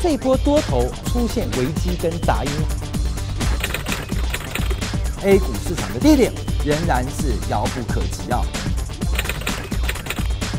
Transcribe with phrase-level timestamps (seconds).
[0.00, 2.50] 这波多头出现危机跟杂音
[5.24, 6.32] ，A 股市场的低点
[6.64, 8.40] 仍然是遥不可及啊。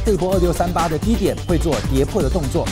[0.05, 2.67] 这波二六三八的低点会做跌破的动作。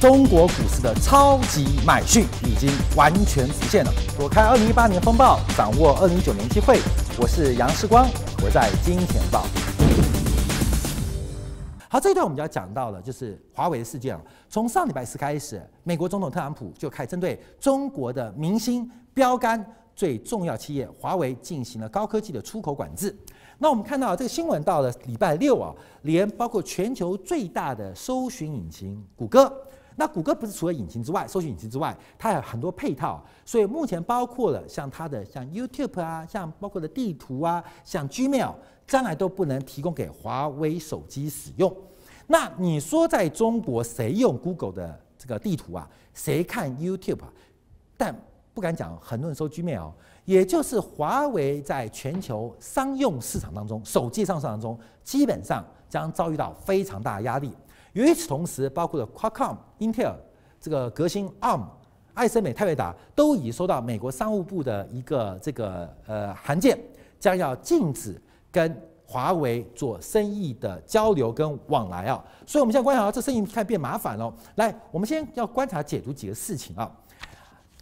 [0.00, 3.92] 中国股市的超级买讯已经完全浮现了。
[4.18, 6.80] 躲开二零一八年风暴，掌握二零一九年机会。
[7.18, 8.08] 我是杨世光，
[8.42, 9.44] 我在金钱报。
[11.92, 14.24] 好，这一段我们就要讲到了，就是华为的事件了。
[14.48, 19.60] 从上礼拜四开始，美国总统特朗普就开始针对中国的明星标杆
[19.96, 23.12] 最重要企业华为进行了高科技的出口管制。
[23.58, 29.52] 那我们看到这个新闻到了礼拜六啊，连包括全球最大的搜寻引擎谷歌。
[29.96, 38.54] 那谷歌不是除了引擎之外，搜寻引擎之外，它还有很多配套，所以目前包括了像它的像 YouTube 啊，像包括的地图啊，像 Gmail，
[38.90, 41.72] 将来都不能提供给华为手机使用。
[42.26, 45.88] 那你说在中国谁用 Google 的这个地图啊？
[46.12, 47.32] 谁看 YouTube 啊？
[47.96, 48.12] 但
[48.52, 49.92] 不敢讲，很多人搜 Gmail，
[50.24, 57.52] 也就是华为在全球商用市场当中，手机上市场当中，基本上将遭遇到非常大的压力。
[57.92, 60.16] 与此同时，包括了 Qualcomm、Intel
[60.60, 61.62] 这个革新 ARM、
[62.14, 66.76] 艾森美、泰维达都已收到美国商务部的一个这个呃函件，
[67.20, 68.20] 将要禁止
[68.52, 68.76] 跟
[69.10, 72.24] 华为做生意的交流跟往来啊。
[72.46, 74.32] 所以，我们现在观察到这生意看变麻烦了。
[74.54, 76.88] 来，我们先要观察解读几个事情啊，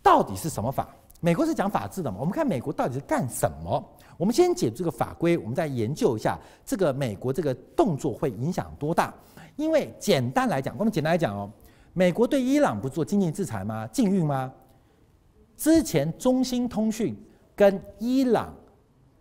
[0.03, 0.89] 到底是什么法？
[1.21, 2.17] 美国是讲法治的嘛？
[2.19, 3.85] 我们看美国到底是干什么？
[4.17, 9.13] 我们先解读这个法规，我们再研究一下这个美国这个动作会影响多大。
[9.57, 11.51] 因为简单来讲，我们简单来讲哦，
[11.93, 13.87] 美国对伊朗不做经济制裁吗？
[13.89, 14.51] 禁运吗？
[15.57, 17.21] 之前中兴通讯
[17.57, 18.55] 跟伊朗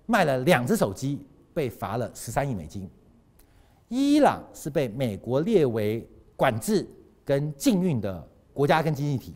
[0.05, 1.25] 卖了两只手机，
[1.57, 2.87] 被罚了十三亿美金。
[3.87, 6.87] 伊朗是被美国列为管制
[7.25, 9.33] 跟禁运的国家跟经济体，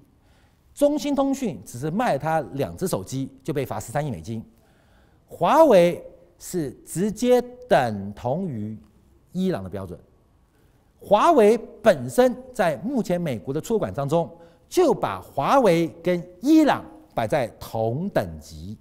[0.72, 4.44] 中兴通讯只是卖他两只手机就被罚十三亿美金。
[5.26, 6.06] 华为
[6.38, 8.78] 是直接等同于
[9.32, 10.00] 伊朗的标准。
[11.00, 14.30] 华为本身在目前美国的出管当中，
[14.70, 16.86] 就把华为跟伊朗
[17.16, 18.78] 摆在同等级，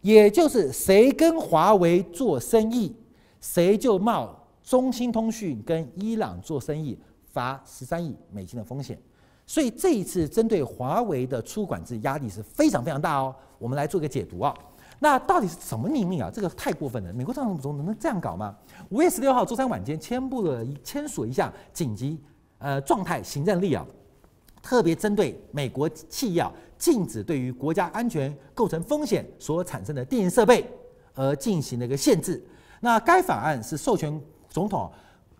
[0.00, 2.94] 也就是谁跟华为做生意，
[3.40, 6.98] 谁就冒中兴通讯跟伊朗做生意
[7.32, 8.98] 罚十三亿美金的风险。
[9.46, 13.34] 所以这一次针对华为的出管制压力是非常非常大哦。
[13.58, 14.54] 我们来做个解读啊。
[15.02, 16.30] 那到底是什么秘密啊？
[16.32, 17.12] 这个太过分了！
[17.12, 18.54] 美国总统能这样搞吗？
[18.90, 22.18] 五月十六号周三晚间签布了签署一项紧急
[22.58, 23.86] 呃状态行政令啊，
[24.62, 26.46] 特别针对美国企业
[26.80, 30.68] 禁止对于国家安全构成风险所产生的电信设备
[31.14, 32.42] 而进行了一个限制。
[32.80, 34.90] 那该法案是授权总统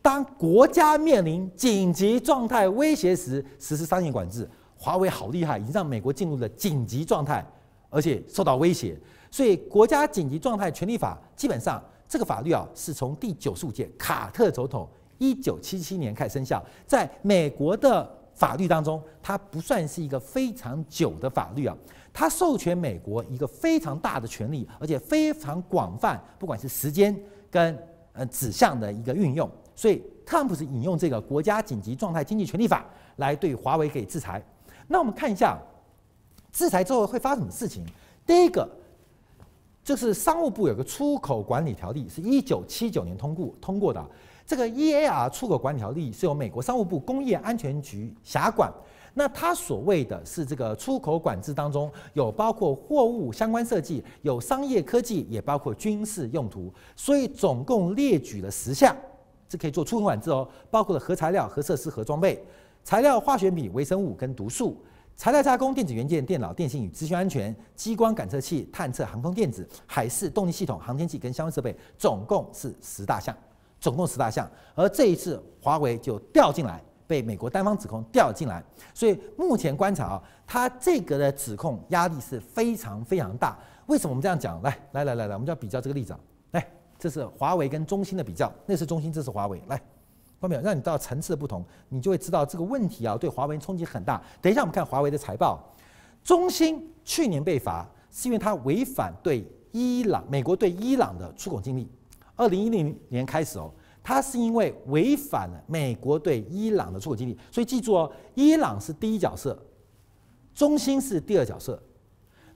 [0.02, 4.48] 当国家面临紧急状态威胁时实施商业管制。
[4.76, 7.46] 华为好厉害，已经让美国进入了紧急状态，
[7.90, 8.98] 而且受到威胁。
[9.30, 16.64] 所以，国家紧急状态权力法基本上这个法律啊，是从第九十五届卡特总统一九七七年开始生效。
[16.86, 21.76] 在美国的法律当中，它不算是一个非常久的法律啊。
[22.10, 27.14] 它授权美国一个非常大的权利，而且非常广泛，不管是时间
[27.50, 27.78] 跟
[28.14, 29.46] 呃指向的一个运用。
[29.76, 32.86] 所以，特朗普是引用这个国家紧急状态经济权力法
[33.16, 34.42] 来对华为给制裁。
[34.88, 35.58] 那我们看一下
[36.50, 37.84] 制裁之后会发生什么事情。
[38.26, 38.66] 第一个。
[39.82, 44.06] 就是商务部有个出口管理条例，是一九七九年通过通过的。
[44.50, 48.68] 这个 EAR 出口管理条例是由美国商务部工业安全局辖管。
[49.14, 56.68] 那它所谓的是这个出口管制当中有包括货物相关设计，有商业科技，也包括军事用途。
[56.96, 58.92] 所以总共列举了十项，
[59.48, 62.44] 是可以做出口管制哦，包括了核材料、核设施、核装备、
[62.82, 64.76] 材料、化学品、微生物跟毒素。
[65.14, 73.36] 材料加工、电子元件、电脑、电信与资讯安全、激光感测器、探测航空电子、海事动力系统、航天器跟相关设备，总共是十大项，
[73.80, 74.48] 总共十大项。
[74.74, 78.62] 而这一次华为就掉进来，被美国单方指控掉进来。
[78.94, 83.58] 所以目前观察啊，它这个的指控压力是非常非常大。
[83.86, 84.62] 为什么我们这样讲？
[84.62, 86.20] 来来来来来，我们就要比较这个例子啊。
[86.52, 86.64] 来，
[86.98, 89.60] 这是华为跟中兴的比较，那是中兴，这是华为。
[89.66, 89.80] 来。
[90.40, 94.22] 后面让你到层次的不同，你就会知道这个问题啊，对华为冲击很大。
[94.40, 95.62] 等一下我们看华为的财报，
[96.24, 101.86] 中兴去年被罚是因为它违反对伊朗、美国对伊朗的出口禁令。
[102.40, 103.70] 二零一零年开始哦，
[104.02, 109.56] 它是因为违反了美国对伊朗的出口禁令，所以记住哦，伊朗是第一角色，
[110.54, 111.80] 中兴是第二角色。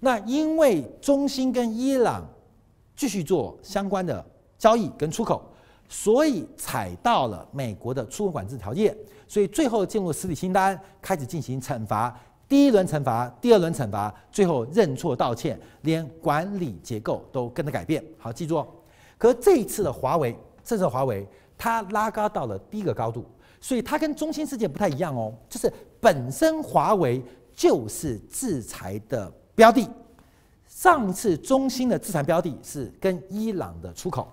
[0.00, 2.26] 那因为中兴跟伊朗
[2.96, 4.24] 继续做相关的
[4.56, 5.50] 交易跟出口。
[5.86, 8.96] 所以踩到了美国的出口管制条件，
[9.28, 12.18] 所以最后进入实体清单，开始进行惩罚。
[12.48, 18.02] 第一轮惩罚，第二轮惩罚，最后认错道歉，连管理结构都跟着改变。
[18.18, 18.66] 好，记住哦。
[19.18, 21.26] 可这一次的华为，这次华为，
[21.56, 23.24] 它拉高到了第一个高度，
[23.60, 27.22] 所以它跟中兴事件不太一样哦，就是本身华为
[27.54, 29.88] 就是制裁的标的。
[30.66, 34.28] 上次中心的制裁标的是跟伊朗的出口，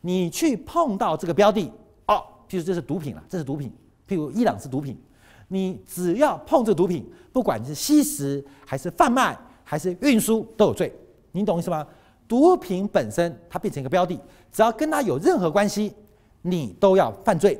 [0.00, 1.70] 你去碰到这个标的
[2.06, 3.72] 哦，譬如这是毒品了，这是毒品，
[4.08, 5.00] 譬如伊朗是毒品，
[5.46, 10.92] 你只要碰这毒品，不管是吸食还是贩卖还是运输都有罪，
[11.30, 11.86] 你懂意思吗？
[12.28, 14.20] 毒品本身它变成一个标的，
[14.52, 15.94] 只要跟它有任何关系，
[16.42, 17.58] 你都要犯罪。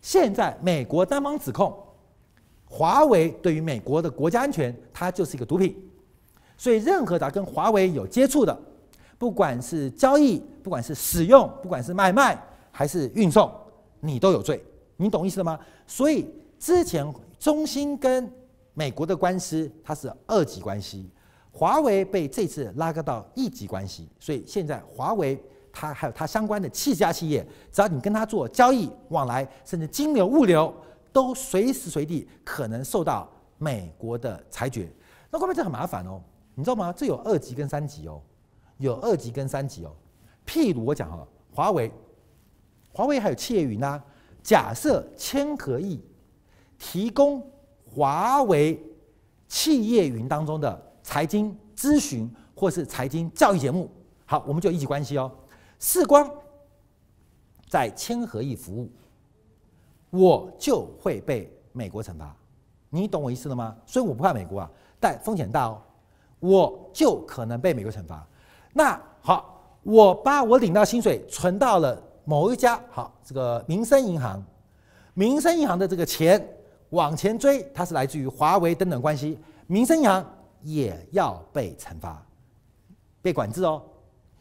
[0.00, 1.72] 现在美国单方指控
[2.66, 5.76] 华为对于美国的国家安全，它就是一个毒品。
[6.58, 8.56] 所以，任何的跟华为有接触的，
[9.18, 12.40] 不管是交易，不管是使用，不管是买卖
[12.70, 13.50] 还是运送，
[14.00, 14.64] 你都有罪。
[14.96, 15.58] 你懂意思了吗？
[15.86, 16.28] 所以
[16.58, 17.06] 之前
[17.38, 18.30] 中兴跟
[18.74, 21.10] 美国的官司，它是二级关系，
[21.52, 24.08] 华为被这次拉高到一级关系。
[24.18, 25.40] 所以现在华为
[25.70, 30.74] 它还有它相关的七家企业，只要你跟它做交易往来，甚至金流物流，
[31.12, 33.28] 都随时随地可能受到
[33.58, 34.90] 美国的裁决。
[35.30, 36.20] 那后面这很麻烦哦。
[36.54, 36.92] 你知道吗？
[36.92, 38.20] 这有二级跟三级哦，
[38.76, 39.96] 有二级跟三级哦。
[40.46, 41.90] 譬如我讲哈，华为，
[42.92, 44.02] 华为还有企业云啊。
[44.42, 46.02] 假设千和亿
[46.76, 47.40] 提供
[47.86, 48.78] 华为
[49.46, 53.90] 企业云当中的财经咨询或是财经教育节目，
[54.24, 55.30] 好，我们就一级关系哦。
[55.78, 56.30] 世光
[57.68, 58.90] 在千和亿服务，
[60.10, 62.34] 我就会被美国惩罚。
[62.88, 63.76] 你懂我意思了吗？
[63.86, 64.70] 所以我不怕美国啊，
[65.00, 65.82] 但风险大哦。
[66.38, 68.26] 我就可能被美国惩罚。
[68.72, 74.42] 那好，我把我领到薪水存到了某一家好这个民生银行，
[75.14, 76.44] 民生银行的这个钱
[76.90, 79.38] 往前追，它是来自于华为等等关系，
[79.68, 80.24] 民生银行
[80.62, 82.24] 也要被惩罚，
[83.20, 83.82] 被管制哦。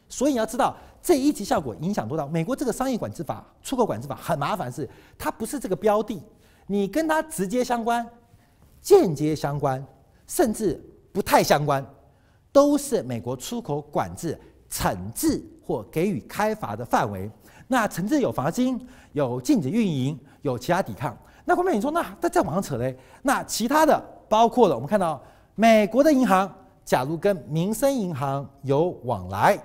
[0.07, 2.25] 所以你要知道这一级效果影响多大。
[2.27, 6.21] 美国这个商业管制法、出口管制法很麻烦，是它不是这个标的，
[6.67, 8.07] 你跟它直接相关、
[8.81, 9.85] 间接相关，
[10.27, 10.81] 甚至。
[11.13, 11.85] 不太相关，
[12.53, 14.39] 都是美国出口管制、
[14.69, 17.29] 惩治或给予开罚的范围。
[17.67, 18.79] 那惩治有罚金，
[19.11, 21.13] 有禁止运营，有其他抵抗。
[21.43, 22.97] 那后面你说，那那再往上扯嘞？
[23.23, 25.21] 那其他的包括了，我们看到
[25.55, 26.53] 美国的银行，
[26.83, 29.57] 假如跟民生银行有往来，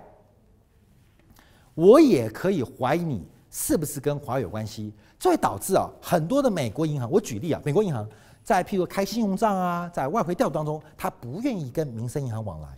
[1.74, 7.10] 我也可以怀疑你是不是跟华为有关系，这会导致啊很多的美国银行。
[7.10, 8.06] 我举例啊，美国银行。
[8.46, 12.68] 在譬如开信用账啊，在外汇调度当中，他不愿意跟民生银行往来，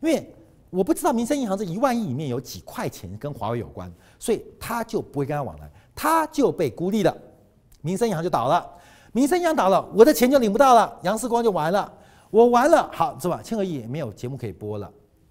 [0.00, 0.32] 因为
[0.70, 7.12] 我不知道民生银行这一万亿里面有几块钱跟华为有关，所以他就不会跟他往来，他就被孤立了，
[7.80, 8.64] 民生银行就倒了，
[9.10, 11.92] 民生银行倒了，我的钱就领不到了，杨世光就完了，
[12.30, 13.40] 我完了，好是吧？
[13.42, 14.90] 千和亿也没有节目可以播了，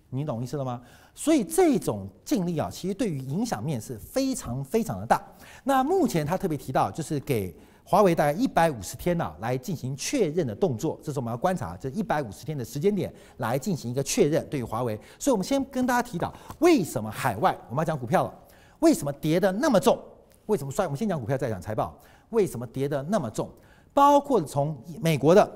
[0.09, 0.81] 你懂意思了吗？
[1.13, 5.21] 所以这种尽力啊，其实对于影响面是非常非常的大。
[5.63, 7.55] 那目前他特别提到，就是给。
[7.89, 14.45] 华为大概一百五十天呢，来进行确认的动作，这是我们要观察这一百五十天的时间点来进行一个确认。
[14.49, 18.39] 对于华为，所以我们先跟大家提到，为什么海外我们要讲股票了？
[18.79, 19.97] 为什么跌得那么重？
[20.47, 20.83] 为什么摔？
[20.83, 21.97] 我们先讲股票，再讲财报。
[22.31, 23.49] 为什么跌得那么重？
[23.93, 25.49] 包括从美国的、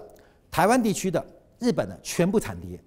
[0.49, 1.21] 台湾地区的、
[1.61, 2.77] 日本的全部惨跌，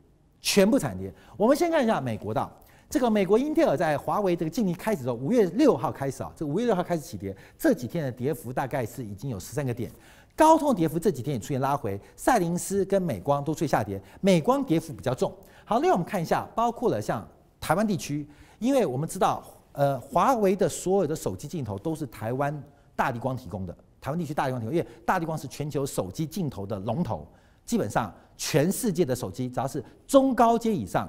[0.41, 1.11] 全部惨跌。
[1.37, 2.53] 我们先看一下美国的。
[2.91, 9.91] 这个美国英特尔在华为这个禁令开始的时候，五月六号开始啊，这五月六号开始起跌，这几天的跌幅大概是已经有十三个点，
[10.37, 15.33] 高通跌幅这几天也出现拉回，赛灵思跟美光都出现下跌，美光跌幅比较重。
[15.65, 17.27] 好，另外我们看一下，包括了像
[17.59, 18.29] 台湾地区，
[18.59, 22.63] 因为我们知道，呃，华为的所有的手机镜头都是台湾
[22.95, 27.27] 大地光提供的，台湾地区大地光提供，因为大地光是全球手机镜头的龙头，
[27.65, 31.09] 基本上全世界的手机只要是中高阶以上，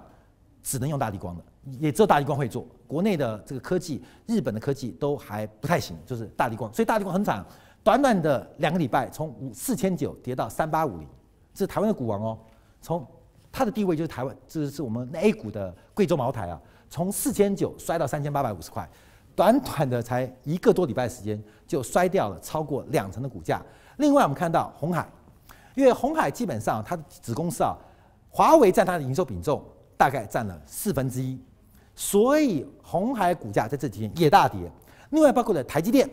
[0.62, 1.44] 只能用大立光的。
[1.80, 7.44] 也只有大立光会做，国内的这个科技，日本的科技都还不太行，就是大立光，所以大立光很惨，
[7.84, 11.08] 短短的两个礼拜，从五四千九跌到三八五零，
[11.56, 12.38] 这是台湾的股王哦，
[12.84, 13.04] 从
[13.52, 18.88] 它的地位就是台湾，这是我们 A 股的贵州茅台啊，从四千九摔到三千八百五十块，
[19.36, 23.60] 短短的才一个多礼拜时间就摔掉了超过两成的股价。
[23.98, 25.10] 另外我们看到红海，
[25.76, 27.78] 因为鸿海基本上它的子公司啊，
[28.30, 29.64] 华为占它的营收比重
[29.96, 31.40] 大概占了四分之一。
[31.96, 34.60] 所以鸿海股价在这几天也大跌，
[35.12, 36.10] 另外包括了台积电，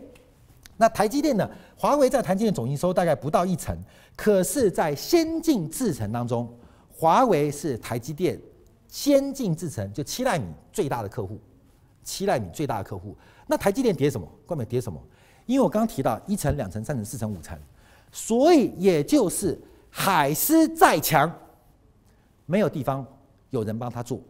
[0.76, 1.50] 那台积电呢？
[1.76, 3.76] 华为在台积电总营收大概不到一成，
[4.16, 6.48] 可是，在先进制程当中，
[6.94, 8.40] 华为是台积电
[8.86, 11.40] 先进制程就七纳米最大的客户，
[12.04, 13.16] 七纳米最大的客户。
[13.48, 14.28] 那台积电跌什么？
[14.46, 15.00] 关美跌什么？
[15.46, 17.58] 因为我刚刚提到一层、两层、三层、四层、五层，
[18.12, 21.28] 所以也就是海思再强，
[22.46, 23.04] 没有地方
[23.50, 24.20] 有人帮他做，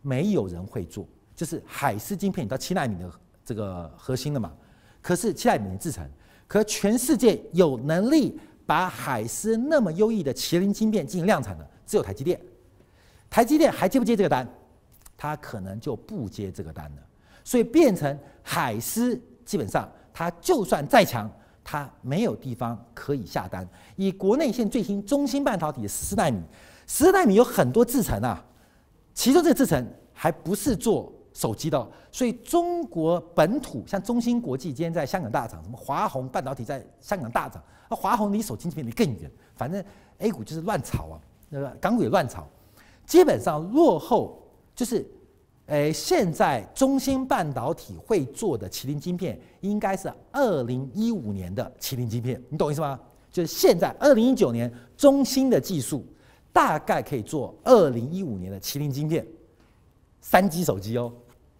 [0.00, 1.06] 没有人会做。
[1.34, 3.10] 就是海思晶片到七纳米的
[3.44, 4.54] 这个核心了嘛？
[5.02, 6.08] 可是七纳米的制成，
[6.46, 12.40] 可全世界有能力把海思那么优异的麒麟晶片进行量产的，只有台积电。
[13.28, 14.48] 台积电还接不接这个单？
[15.16, 17.02] 他可能就不接这个单了。
[17.44, 21.30] 所以变成海思基本上，他就算再强，
[21.68, 23.68] 它没有地方可以下单。
[23.96, 26.40] 以国内现最新中芯半导体的十四奈米，
[26.86, 28.40] 十四奈米有很多制程啊，
[29.12, 31.12] 其中这个制程还不是做。
[31.36, 39.84] 手机的，所以中国本土像中芯国际今天在香港大涨，什么华虹半导体在香港大涨，那华虹离手机这边离更远，反正
[40.16, 41.20] A 股就是乱炒啊，
[41.50, 42.48] 那个港股也乱炒，
[43.04, 44.42] 基本上落后
[44.74, 45.06] 就是，
[45.66, 52.98] 诶，现在中芯半导体会做的麒麟晶片，应该是二零一五年的麒麟晶片，你懂意思吗？
[53.32, 56.06] 就是现在二零一九年中芯的技术
[56.52, 59.26] 大概可以做二零一五年的麒麟晶片，
[60.20, 61.12] 三 G 手机哦。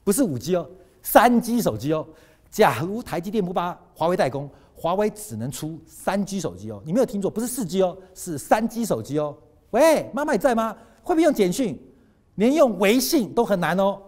[0.04, 0.70] 不是五 G 哦，
[1.02, 2.06] 三 G 手机哦。
[2.48, 6.80] 假如台积电不把华为代工，华为只能出三 G 手机哦。
[6.86, 9.36] 你没有听错，不是四 G 哦，是三 G 手机哦。
[9.72, 10.72] 喂，妈妈你在吗？
[11.02, 11.76] 会不会用简讯？
[12.36, 14.00] 连用微信都很难哦。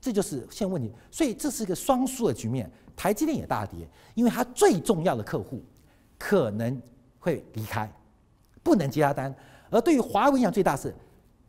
[0.00, 2.70] 这就是现问题，所以这是一个双输的局面。
[2.94, 5.62] 台积电也大跌，因为它最重要的客户
[6.18, 6.80] 可能
[7.18, 7.92] 会离开，
[8.62, 9.34] 不能接他单。
[9.70, 10.94] 而对于华为影响最大是，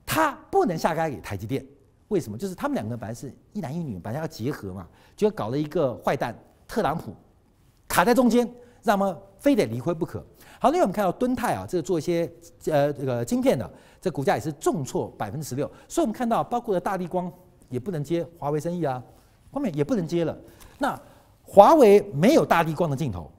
[0.05, 1.65] 它不能下单给台积电。
[2.09, 2.37] 为什么？
[2.37, 6.37] 就是他们两个本来是一男一女，本来要结合嘛，结果搞了一个坏蛋
[6.67, 7.15] 特朗普
[7.87, 8.45] 卡在中间，
[8.83, 10.23] 让他们非得离婚不可。
[10.59, 12.29] 好，那我们看到敦泰啊，这个做一些
[12.65, 13.69] 呃这个晶片的，
[14.01, 15.65] 这股价也是重挫百分之十六。
[15.87, 17.31] 所以我们看到，包括了大立光
[17.69, 19.01] 也不能接华为生意啊，
[19.51, 20.37] 后面也不能接了。
[20.77, 20.99] 那
[21.41, 23.31] 华为没有大立光的镜头，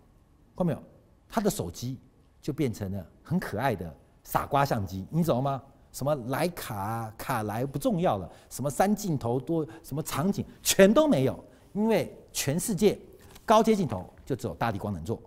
[0.57, 0.83] 看到没有？
[1.29, 1.99] 它的手机
[2.41, 5.63] 就变成了很可爱的傻瓜相机，你知道吗？
[5.93, 12.99] 什么莱卡卡莱不重要了，什么三镜头多，什么场景全都没有，因为全世界
[13.45, 15.21] 高阶镜头就只有大立光能做，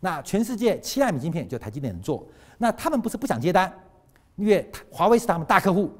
[0.00, 2.26] 那全世界七纳米晶片就台积电能做，
[2.58, 3.72] 那他们不是不想接单，
[4.36, 5.90] 因为华为是他们大客户，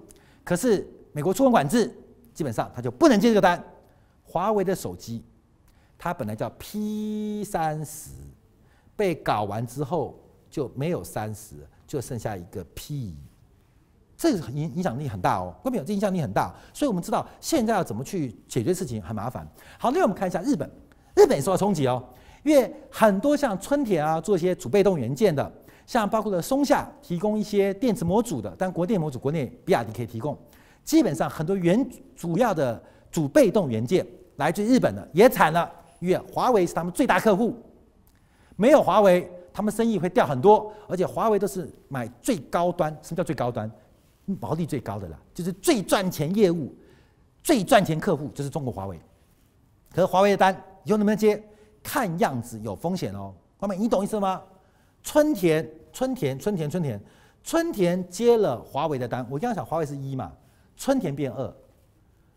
[0.45, 1.93] 可是美国出口管制，
[2.33, 3.62] 基本上他就不能接这个单。
[4.23, 5.25] 华为的手机，
[5.97, 8.11] 它本来叫 P 三十，
[8.95, 13.17] 被搞完之后就没有三十，就剩下一个 P。
[14.17, 15.85] 这个影影响力很大哦，关没有？
[15.85, 19.49] 这影响力很大，所以我们知道现在要怎么去解决事情很麻烦。
[19.78, 20.69] 好，那我们看一下日本，
[21.17, 22.05] 日本也受到冲击哦，
[22.42, 25.50] 因为很多像春田啊，做一些主被动元件的，
[25.87, 30.37] 像包括了松下提供一些电池模组的，但国电模组国内比亚迪可以提供，
[30.85, 37.57] 基本上很多原主要的主被动元件来自日本的也惨了，因为华为是他们最大客户，
[38.57, 43.71] 没有华为，他们生意会掉很多，而且华为都是买最高端，什么叫最高端？
[44.40, 46.75] 毛利最高的了，就是最赚钱业务、
[47.42, 49.00] 最赚钱客户就是中国华为。
[49.90, 50.54] 可是华为的单
[50.85, 51.42] 以后能不能接？
[51.88, 53.33] 看样子有风险哦。
[53.59, 54.42] 朋友们，你懂意思吗？
[55.02, 57.00] 春田、春田、春田、春田、
[57.42, 60.30] 春田接了华为的单，我刚刚讲华为是一嘛，
[60.76, 61.50] 春田变二，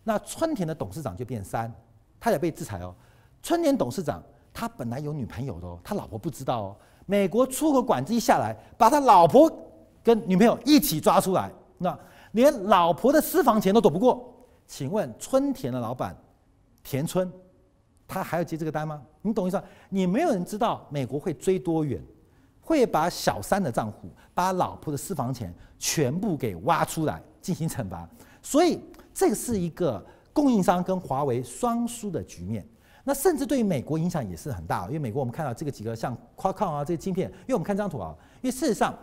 [0.06, 1.70] 那春田的董事长就变三，
[2.18, 2.96] 他也被制裁哦。
[3.44, 6.78] 春田董事长他本来有女朋友的哦，他老婆不知道哦。
[7.06, 9.52] 美国出口管制一下来，把他老婆
[10.02, 11.52] 跟女朋友一起抓出来。
[11.78, 11.98] 那
[12.32, 14.34] 连老婆的私房钱都躲不过，
[14.66, 16.16] 请问春田的老板
[16.84, 17.30] 田村，
[18.14, 19.02] 他还要接这个单吗？
[19.22, 19.62] 你懂意思？
[19.90, 22.02] 你没有人知道美国会追多远，
[22.60, 28.08] 会把小三的账户、把老婆的私房钱全部给挖出来进行惩罚，
[28.42, 28.80] 所以
[29.14, 30.04] 这个是一个
[30.34, 32.68] 供应商跟华为双输的局面。
[33.04, 38.94] 那甚至对于美国影响也是很大，因为美国我们看到这个几个像 Qualcomm 啊这些晶片，因为我们看这张图啊，因为事实上。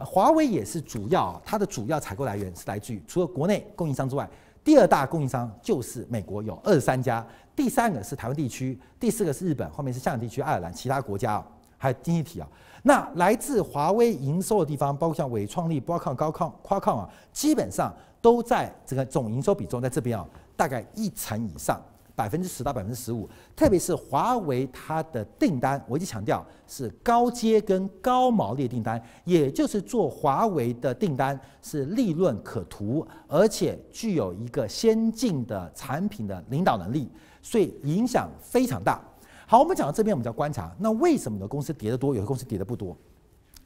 [0.00, 4.30] 华为也是主要，它的主要采购来源是来自于除了国内供应商之外，
[4.62, 7.26] 第二大供应商就是美国有二十三家，
[7.58, 11.44] 第三个是台湾地区，第四个是日本，后面是香港地区、爱尔兰其他国家
[11.76, 12.46] 还有经济体啊。
[12.84, 20.24] 那来自华为营收的地方，包括像伟创力、波康、高康、夸康啊，基本上都在这个总营收比重在这边啊，
[20.56, 21.82] 大概一成以上。
[22.18, 37.08] 百分之十到百分之十五，特别是华为它的订单，我一直强调是高阶跟高毛利订单，也就是做华为的订单是利润可图，而且具有一个先进的产品的领导能力，
[37.40, 39.00] 所以影响非常大。
[39.46, 42.96] 好，我们讲到这边，我们就要观察，那为什么有的公司跌得多，有的公司跌得不多？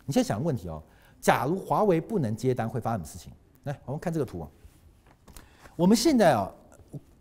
[0.05, 0.83] 你先想个问题哦，
[1.23, 3.33] 假如华为不能接单，会发生什么事情？
[3.65, 4.49] 来，我们看这个图啊，
[5.75, 6.53] 我们现在啊。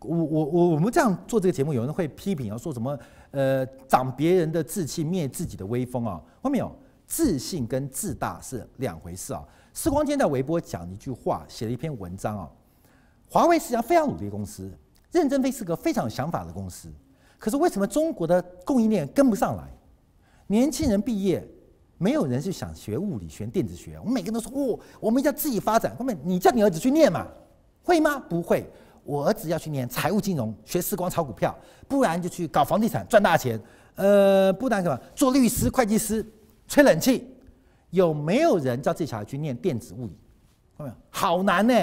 [0.04, 2.98] 我我我我们这样做这个节目，有人会批评啊，说什么
[3.30, 6.20] 呃长别人的志气，灭自己的威风啊？
[6.42, 6.70] 后面有？
[7.04, 9.44] 自信跟自大是两回事啊。
[9.74, 12.48] 世光今天在微博讲一句话，写了一篇文章啊。
[13.28, 14.72] 华为是一家非常努力的公司，
[15.10, 16.88] 任正非是个非常有想法的公司，
[17.38, 19.64] 可是为什么中国的供应链跟不上来？
[20.46, 21.46] 年轻人毕业，
[21.98, 23.98] 没有人是想学物理学、电子学。
[23.98, 25.94] 我们每个人都说，哦，我们要自己发展。
[25.96, 27.26] 后面你叫你儿子去念嘛？
[27.82, 28.18] 会吗？
[28.20, 28.66] 不会。
[29.04, 31.56] 我儿子要去念财务金融，学时光炒股票，
[31.88, 33.60] 不然就去搞房地产赚大钱。
[33.96, 36.24] 呃，不然什么做律师、会计师。
[36.68, 37.28] 吹冷气，
[37.90, 40.16] 有没有人叫这小孩去念电子物理？
[40.78, 40.96] 看到没有？
[41.10, 41.74] 好难呢，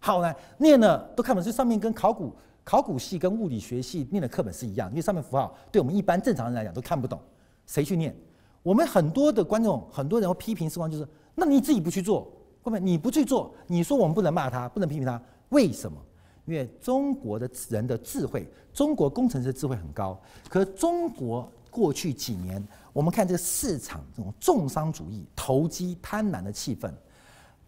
[0.00, 1.44] 好难，念了都看不懂。
[1.44, 7.20] 这上面跟考古考古系跟物理学系念的课本是一样，因为上面符号对我们一般正常人来讲都看不懂。
[7.64, 8.16] 谁去念？
[8.64, 11.06] 我们很多的观众，很多人会批评时光，就是
[11.36, 15.96] 那你自己不去做，后面你不去做，你说我们不能骂他，不能批评他，为什么？
[16.44, 22.62] 因为中国的人的智慧，中国工程师智慧很高，可中国过去几年。
[22.92, 26.92] 我们看这个市场这种重商主义、投机贪婪的气氛，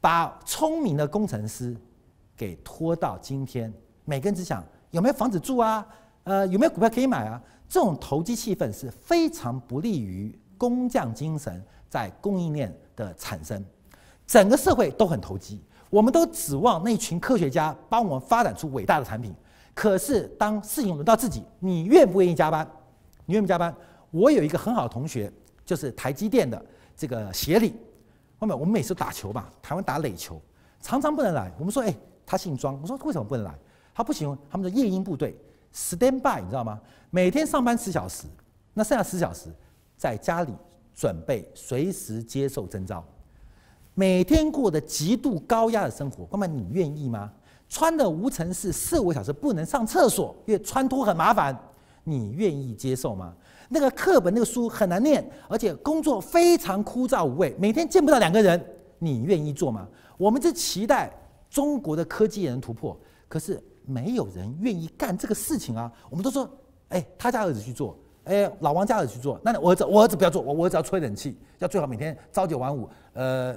[0.01, 1.77] 把聪明的工程师
[2.37, 3.73] 给拖到今天，
[4.05, 5.85] 每个人只想有没有房子住啊，
[6.23, 7.43] 呃，有没有股票可以买啊？
[7.69, 13.65] 这种投机气氛是非常不利于工匠精神在供应链的产生。
[14.25, 19.35] 整个社会都很投机，我们都指望那群科学家帮我们发展出伟大的产品。
[19.75, 22.67] 可是当事情轮到自己，你愿不愿意加班？
[23.27, 23.75] 你愿不愿意加班？
[24.11, 25.31] 我有一个很好的同学，
[25.65, 26.65] 就是台积电的
[26.97, 27.75] 这个协理。
[28.39, 30.41] 后面我们每次打球嘛，台湾打垒球，
[30.81, 31.53] 常常不能来。
[31.59, 32.81] 我们说，哎，他姓庄。
[32.81, 33.55] 我说为什么不能来？
[33.95, 35.39] 他不行，他们的夜鹰部队
[35.75, 36.81] stand by，你知道吗？
[37.11, 38.27] 每天上班十小时，
[38.75, 39.51] 那剩下十小时
[39.97, 40.53] 在家里
[40.95, 43.05] 准备随时接受征召，
[43.99, 46.27] 每天过得极度高压的生活。
[46.27, 47.33] 哥们，你愿意吗？
[47.67, 51.59] 穿的无尘室四五个小时不能上厕所，因为穿脱很麻烦，
[52.05, 53.35] 你愿意接受吗？
[53.71, 58.63] 那个课本、那个书很难念，而且工作非常枯燥无味，每天见不到两个人，
[58.99, 59.89] 你愿意做吗？
[60.19, 61.11] 我们是期待
[61.49, 62.95] 中国的科技人突破，
[63.29, 65.91] 可是没有人愿意干这个事情啊！
[66.11, 66.47] 我们都说，
[66.91, 73.57] 哎，他家儿子去做，哎，老王家儿子去做，那我儿子，我儿子不要做，我我儿子要吹冷气，要最好每天朝九晚五，呃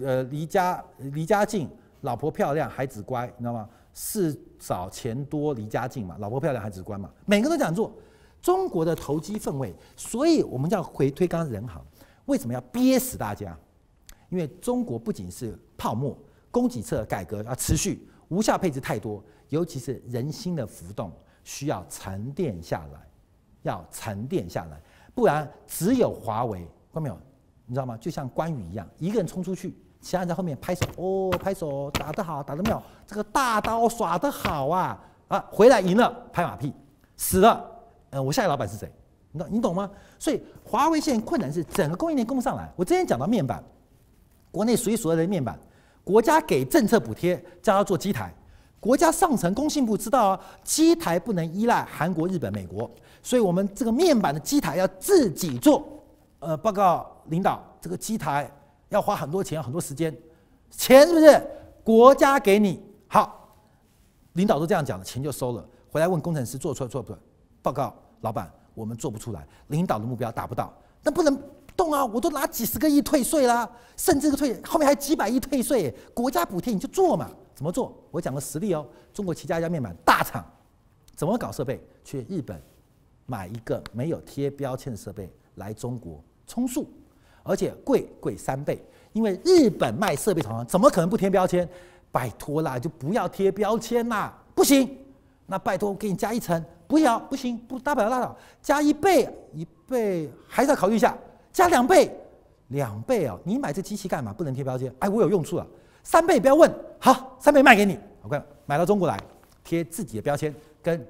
[0.00, 1.68] 呃，离家离家近，
[2.02, 3.68] 老婆漂亮，孩子乖，你知道吗？
[3.94, 7.92] 事少钱多，离家近嘛，老婆漂亮，孩子乖嘛，每个人都这样做。
[8.40, 11.84] 中国的投机氛围，所以我们要回推刚刚人行，
[12.26, 13.58] 为什么要憋死大家？
[14.28, 16.16] 因为中国不仅是泡沫，
[16.50, 23.00] 供给侧改革要持续，无效配置太多，尤其是人心的浮动需要沉淀下来，
[23.62, 24.80] 要沉淀下来，
[25.14, 26.60] 不然只有华为，
[26.92, 27.18] 看到没有？
[27.66, 27.96] 你知道吗？
[27.96, 29.74] 就像关羽一样，一个人冲出去，
[30.08, 34.98] 其他人在后面拍手，哦，拍手，打得好，打得妙，这个大刀耍得好啊！
[35.28, 36.72] 啊，回来赢了，拍马屁，
[37.18, 37.62] 死了。
[38.08, 38.90] 呃，我下一个老板是谁？
[39.32, 39.90] 你懂你懂吗？
[40.18, 42.72] 所以华为现在困难是整个供应链供不上来。
[42.74, 43.62] 我之前讲到面板，
[44.50, 45.58] 国内数一数二的面板，
[46.02, 48.32] 国家给政策补贴，叫他做机台。
[48.80, 52.90] 国家上层工信部知道啊，机台不能依赖韩国、日本、美国，
[53.22, 55.86] 所以我们这个面板的机台要自己做。
[56.38, 58.50] 呃，报告领导，这个机台
[58.88, 60.16] 要花很多钱，很多时间，
[60.70, 61.46] 钱是不是
[61.82, 62.82] 国家给你？
[63.06, 63.54] 好，
[64.34, 65.66] 领导都这样讲了，钱就收了。
[65.90, 67.16] 回来问工程师做出来做不？
[67.62, 70.72] 报告老板，我们做不出来，领导的目标达不到，
[71.02, 71.38] 那不能
[71.76, 72.04] 动啊！
[72.04, 77.30] 我都拿几十个亿退税啦，甚至个退后面还几百亿退税，国家补贴你就做嘛？
[77.54, 77.96] 怎么做？
[78.10, 80.44] 我讲个实例哦，中国旗下一家面板大厂，
[81.14, 81.82] 怎么搞设备？
[82.04, 82.60] 去日本
[83.26, 86.88] 买一个没有贴标签的设备来中国充数，
[87.48, 88.78] 而且贵贵三倍，
[89.14, 91.66] 因为日本卖设备厂商怎么可能不贴标签？
[92.12, 94.88] 拜托啦，就不要贴标签啦，不行，
[95.46, 96.62] 那拜托我给你加一层。
[96.86, 101.16] 不要，不行，不大不了拉倒，加一倍，一倍还是要考虑一下，
[101.52, 102.10] 加两倍，
[102.68, 104.32] 两倍哦，你买这机器干嘛？
[104.32, 105.66] 不能贴标签，哎，我有用处啊。
[106.02, 109.20] 三倍不要问，好，三倍卖给你，OK，买到中国来，
[109.62, 111.06] 贴自己的标签，跟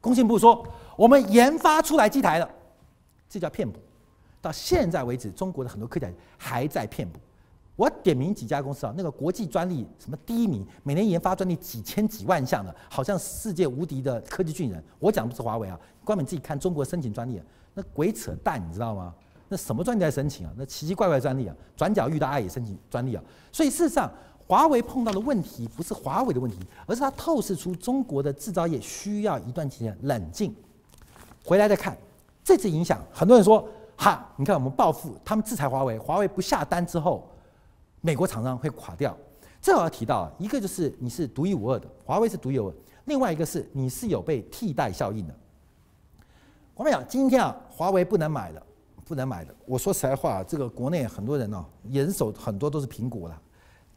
[0.00, 2.50] 工信部说，我们研发出来机台了，
[3.28, 3.78] 这叫骗补。
[4.44, 7.18] 到现在为止，中国的很多科技还在骗补。
[7.76, 14.80] 我点名几家公司啊，那个国际专利什么第一名，每年研发专利几千几万项的，好像世界无敌的科技巨人。
[15.00, 19.12] 我讲的不是华为啊，关门自己看中国申请专利啊，那鬼扯淡，你知道吗？
[19.48, 20.52] 那什么专利在申请啊？
[20.56, 23.24] 那奇奇怪怪专利啊，转角遇到爱也申请专利啊。
[23.50, 24.08] 所以事实上，
[24.46, 30.54] 华为碰到的问题不是华为的问题，而是它透视出中国的制造业需要一段时间冷静，
[31.44, 31.96] 回来再看
[32.44, 33.04] 这次影响。
[33.12, 37.28] 很多人说哈，你看我们报复，他们制裁华为，华为不下单之后。
[38.06, 39.16] 美国厂商会垮掉，
[39.62, 42.74] 这我要提到，一个就是你是独一无二的，华为是独一无二。
[43.06, 45.34] 另外一个是你是有被替代效应的。
[46.74, 48.62] 我们讲今天啊，华为不能买了，
[49.06, 49.54] 不能买的。
[49.64, 53.40] 我说实在话，这个国内很多人哦，人手很多都是苹果啦，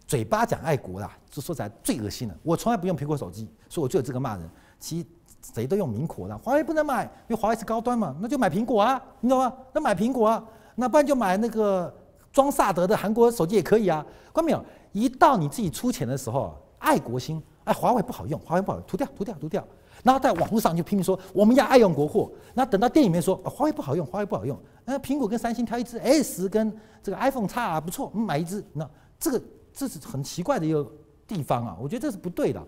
[0.07, 2.37] 嘴巴讲爱国啦，就说起来最恶心了。
[2.43, 4.49] 我从来不用苹果手机，所以我就有这个骂人。
[4.79, 5.05] 其实
[5.41, 9.53] 谁都用苹果的，华为不能买，因为华为是高端嘛，那就买苹果啊，你懂吗？
[9.73, 10.43] 那买苹果啊，
[10.75, 11.93] 那不然就买那个
[12.31, 14.05] 装萨德的韩国手机也可以啊。
[14.33, 14.63] 关没有？
[14.91, 19.63] 一到你自己出钱的时候，爱国心，哎，华为不好用，华为不好用，涂掉，涂掉，涂掉。
[20.03, 26.71] 然后在网络上就拼命说我们要爱用国货，那等到店里面说华为不好用，华为不好用，那苹果跟三星挑一支 S 跟
[27.01, 28.87] 这个 iPhone 差啊不错，买一支，那
[29.19, 29.41] 这个
[29.73, 30.87] 这是很奇怪的一个
[31.27, 32.63] 地方啊，我觉得这是不对的。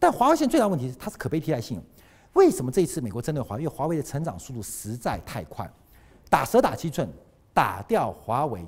[0.00, 1.80] 但华为现在最大问题是它是可被替代性，
[2.34, 3.62] 为什么这一次美国针对华为？
[3.62, 5.70] 因为华为的成长速度实在太快，
[6.30, 7.08] 打蛇打七寸，
[7.52, 8.64] 打掉华为，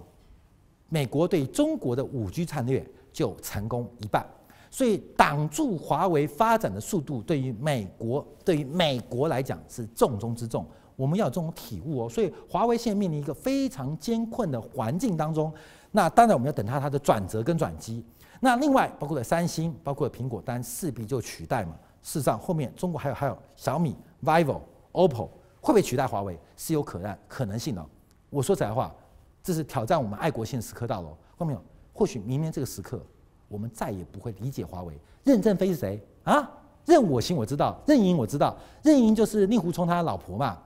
[0.88, 4.26] 美国对中国的五 G 战略就成功一半。
[4.70, 10.66] 所以挡住华为发展的速度，对于美国，对于美国来讲是重中之重。
[10.96, 12.08] 我们要有这种体悟哦。
[12.08, 15.52] 所以华为现在面临一个非常艰困的环境当中。
[15.92, 18.04] 那当然我们要等它它的转折跟转机。
[18.40, 21.76] 那另外包括了三星，包括了苹果，当然势必就取代嘛。
[22.04, 24.60] 事实上后面中国还有还有小米、vivo、
[24.92, 25.28] OPPO
[25.60, 27.84] 会不会取代华为是有可能可能性的。
[28.30, 28.94] 我说实在话，
[29.42, 31.08] 这是挑战我们爱国性时刻到了。
[31.36, 31.58] 后面？
[31.92, 33.00] 或许明年这个时刻。
[33.46, 34.98] 我们再也不会理解华为。
[35.22, 36.50] 任正非是谁啊？
[36.86, 40.58] 任我行我知道，任盈我知道，任盈就是令狐冲他老婆嘛。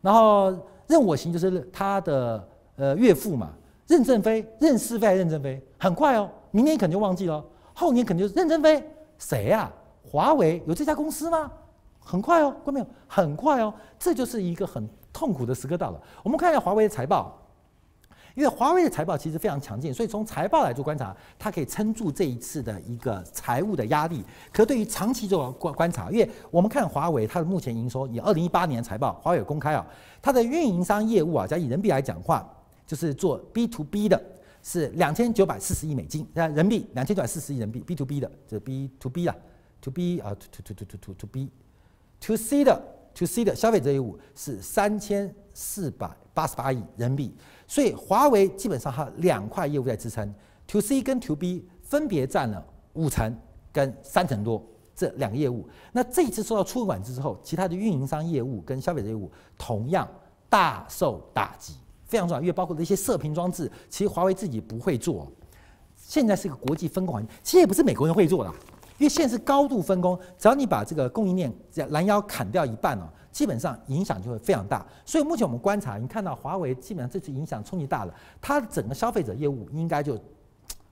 [0.00, 0.56] 然后
[0.86, 3.52] 任我行就是他的呃岳父嘛。
[3.88, 5.60] 任正非，任是非还是任正非？
[5.78, 8.84] 很快哦，明年可能就忘记了，后年可能就是任正非
[9.18, 9.72] 谁呀、啊？
[10.16, 11.52] 华为有这家公司吗？
[12.00, 12.86] 很快哦，看到没有？
[13.06, 16.00] 很快哦，这就是一个很痛苦的时刻到了。
[16.22, 17.38] 我们看一下华为的财报。
[18.34, 24.24] 因为华为的财报其实非常强劲，所以从财报来做观察，它可以撑住这一次的一个财务的压力。
[24.50, 29.86] 可对于长期做观观察，因为我们看华为它的目前营收，以二零一八年财报，华为有公开啊，
[30.22, 32.46] 它的运营商业务啊，假以人民币来讲话，
[32.86, 34.22] 就是做 B to B 的，
[34.62, 39.34] 是两千九百四十亿美金，那人民币两千九百四十亿人民币 B to B 的，这 B to B 啊
[39.86, 42.82] ，to B 啊，to to to to to to B，to C 的
[43.14, 47.34] to C 的消费者业务是三千四百八十八亿人民币。
[47.68, 50.34] 所以华为基本上它两块业务在支撑
[50.66, 53.32] ，to C 跟 to B 分别占了五成
[53.72, 55.68] 跟三成多这两个业务。
[55.92, 60.08] 那这一次受到出口管制之后，其他的运营商业务跟消费者业务同样
[60.48, 62.40] 大受打击，非常重要。
[62.40, 65.30] 因为包括这些射频装置，其实华为自己不会做。
[65.96, 68.52] 现在是一个国际分工环境，其实也不是美国人会做的，
[68.98, 71.52] 因为现在是高度分工，只要你把这个供应链
[71.90, 73.12] 拦腰砍掉一半了。
[73.30, 80.18] 基本上影响就会非常大，所以目前我们观察，你看到华为基本上这次影响冲击大了，它整个消费者业务应该就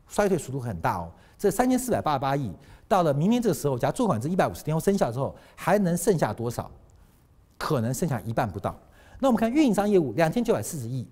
[0.07, 1.11] 衰退速度很大哦。
[1.39, 2.53] 这三千四百八十八亿，
[2.87, 6.71] 到了明年这个时候，假如做管制一百五十天后生效之后，还能剩下多少？
[7.57, 8.79] 可能剩下一半不到。
[9.21, 11.09] 那我们看运营商业务两千九百四十亿，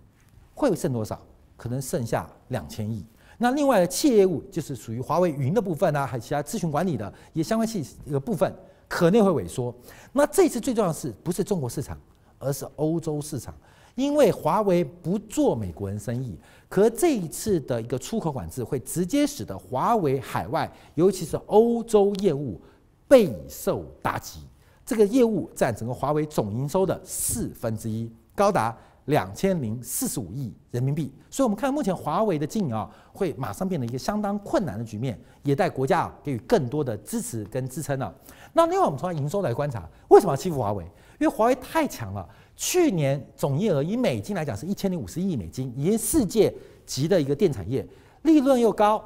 [0.55, 1.19] 会剩多少？
[1.57, 3.03] 可能剩下两千亿。
[3.43, 8.51] 那另外的企业业务就是属于华为云的部分啊，还有其他咨询管理的也相关系一个部分。
[8.89, 9.75] 可能会萎缩。
[10.13, 11.99] 那这次最重要的是不是中国市场，
[12.39, 13.55] 而是欧洲市场？
[13.95, 22.61] 因为华为不做美国人生意，可这一次的一个出口管制会直接使得华为海外，尤其是欧洲业务
[23.09, 24.41] 备受打击。
[24.85, 28.77] 这个业务占整个华为总营收的四分之一，高达。
[29.07, 38.15] 两千零四十五亿人民币，所以我们看目前华为的经营啊，会马上变得一个相当困难的局面，也待国家啊给予更多的支持跟支撑了。
[38.53, 40.85] 那另外我们从营收来观察，为什么要欺负华为？
[41.19, 46.53] 因为华为太强了，去年总业额以美金来讲是一千零五十亿美金，已经世界
[46.87, 47.87] 级的一个电产业，
[48.23, 49.03] 利润又高，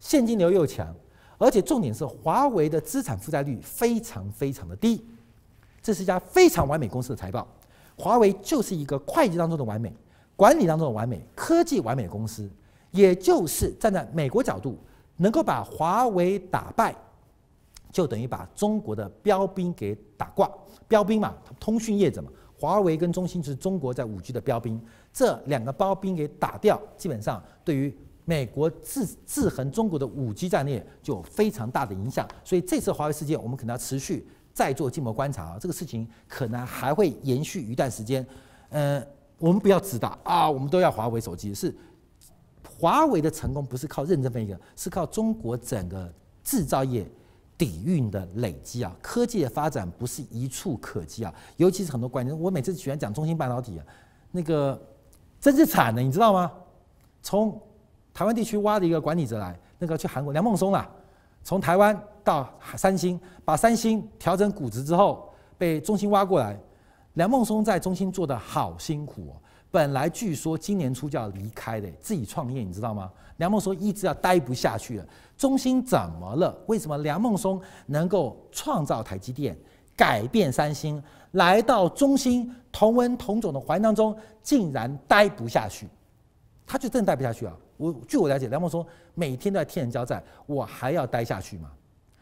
[0.00, 0.94] 现金流又强，
[1.38, 5.04] 而且重点是华为的资产负债率非常非常的低，
[5.82, 7.46] 这是一家非常完美公司的财报。
[7.98, 9.92] 华为就是一个会计当中的完美，
[10.36, 12.48] 管理当中的完美，科技完美的公司，
[12.92, 14.78] 也就是站在美国角度，
[15.16, 16.94] 能够把华为打败，
[17.90, 20.48] 就等于把中国的标兵给打挂。
[20.86, 24.80] 标兵嘛，通讯业者嘛，华为跟中兴是中国在五 G 的标兵，
[25.12, 27.92] 这两个标兵给打掉，基本上对于
[28.24, 32.28] 美国制制衡中国的五 G 战略就有非常大的影响。
[32.44, 34.26] 所以这次华为事件，我们可能要持续。
[34.58, 38.26] 再做静默观察啊，这个事情可能还会延续一段时间。
[38.70, 39.00] 呃，
[39.38, 41.54] 我们不要知道啊，我们都要华为手机。
[41.54, 41.72] 是
[42.76, 47.08] 华为的成功不是靠任正非一个，是靠中国整个制造业
[47.56, 48.92] 底蕴的累积啊。
[49.00, 52.36] 科技的发展不是一触可及啊，尤其是很多关键。
[52.36, 53.86] 我每次喜欢讲中芯半导体啊，
[54.32, 54.76] 那个
[55.40, 56.50] 真是惨的，你知道吗？
[57.22, 57.62] 从
[58.12, 60.90] 台湾地区挖的一个管理者来，那个去韩国梁孟松啊，
[61.44, 61.96] 从台湾。
[62.28, 66.54] 到三星，把三星调整估值之后，被中兴挖过来。
[67.14, 73.10] 梁孟松在中兴做得好辛苦哦，本来据说今年初就要离开的，自己创业，你知道吗？
[73.38, 75.06] 梁孟松一直要待不下去了。
[75.38, 76.54] 中兴怎么了？
[76.66, 79.56] 为什么梁孟松能够创造台积电，
[79.96, 85.88] 改变三星，来到中兴同文同种的环境当中，竟然待不下去？
[86.66, 87.56] 他就真的待不下去啊！
[87.78, 91.70] 我据我了解，梁孟松每天都在天人交战，我还要待下去吗？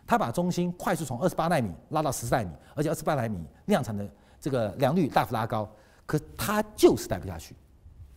[0.07, 4.09] 他把中芯快速从二十八纳米拉到十四纳米，而且二十八纳米量产的。
[4.39, 5.69] 这个良率大幅拉高，
[6.05, 7.57] 可他就是待不下去，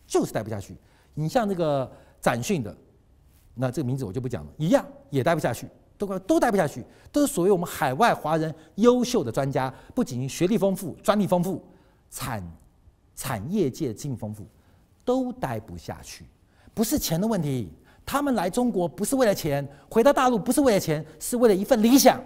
[0.06, 0.76] 就是待不下去。
[1.14, 2.76] 你像那个展讯的，
[3.54, 11.64] 那这个名字我就不讲了，一样也待不下去，都都待不下去，都是所谓我们海外华人优秀的专家，不仅学历丰富、专利丰富、
[12.10, 12.44] 产
[13.16, 14.46] 产业界经验丰富，
[15.04, 16.26] 都待不下去。
[16.74, 17.72] 不是钱的问题，
[18.10, 22.20] 他们来中国不是为了钱，回到大陆不是为了钱，是为了一份理想。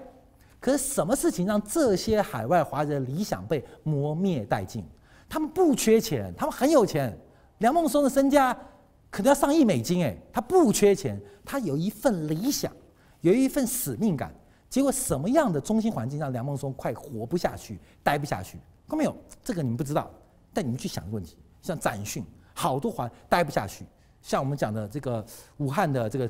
[0.59, 4.83] 可是什么事情让这些海外华人理想被磨灭殆尽？
[5.29, 7.15] 他们不缺钱，他们很有钱。
[7.59, 8.57] 梁孟松的身家
[9.11, 12.73] 可能要上亿美金，诶，他不缺钱，他有一份理想，
[13.21, 14.35] 有一份使命感。
[14.71, 18.53] 结果什么样的中心环境让梁孟松快活不下去、待不下去？
[18.89, 19.15] 看到没有？
[19.43, 20.11] 这个你们不知道，
[20.55, 23.85] 但你们去想一个问题：像展讯，好多环待不下去；
[24.25, 25.25] 像我们讲的这个
[25.59, 26.29] 武汉的这个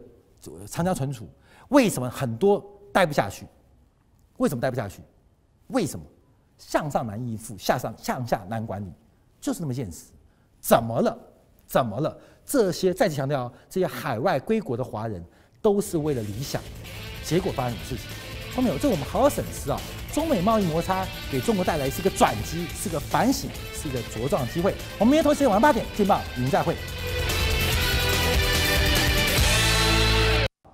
[0.66, 1.28] 长江存储，
[1.68, 3.46] 为什么很多待不下去？
[4.38, 5.00] 为什么待不下去？
[5.68, 6.04] 为什么
[6.58, 8.92] 向上难应付，向上向下难管理，
[9.40, 10.06] 就是那么现实。
[10.60, 11.16] 怎么了？
[11.68, 12.18] 怎么了？
[12.44, 15.24] 这些再次强调，这些海外归国的华人
[15.62, 16.60] 都是为了理想，
[17.22, 18.10] 结果发生什么事情？
[18.56, 19.80] 后面有这，我们好好审视啊。
[20.12, 24.74] 中美贸易摩擦给中国带来是一个转机，是个反省，是一个茁壮的机会。
[24.98, 26.76] 我们明天同一时间晚上八点见报，您再会。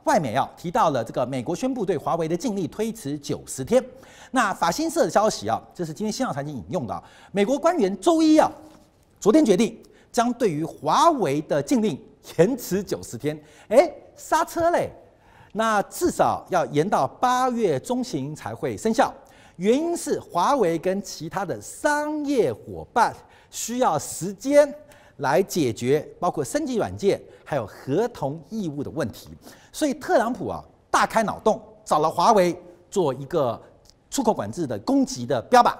[0.04, 3.84] 外媒啊提到了这个美国宣布对华为的禁令推迟九十天。
[4.30, 7.02] 那法新社的消息啊，这是今天新浪财经引用的啊。
[7.32, 8.50] 美国官员周一啊，
[9.18, 9.76] 昨天决定
[10.12, 12.00] 将对于华为的禁令
[12.38, 13.38] 延迟九十天。
[13.68, 14.90] 哎，刹车嘞！
[15.52, 19.12] 那至少要延到八月中旬才会生效。
[19.56, 23.12] 原因是华为跟其他的商业伙伴
[23.50, 24.72] 需要时间
[25.16, 29.28] 来解决，包括升级软件还有合同义务的问题。
[29.72, 33.60] 所以特朗普啊大开脑洞，找了华为做一个
[34.10, 35.74] 出口管制的攻击的标靶。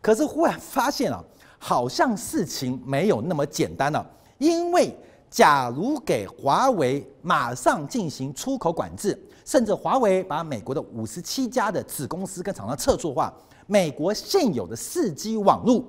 [0.00, 1.22] 可是忽然发现啊，
[1.58, 4.04] 好像事情没有那么简单了。
[4.38, 4.94] 因为
[5.30, 13.32] 假如给华为马上进行出口管制，甚至华为把美国的五十七家的子公司跟厂商撤出的话，
[13.66, 15.84] 美国现有的四 G 网络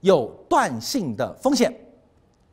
[0.00, 1.74] 有断信的风险，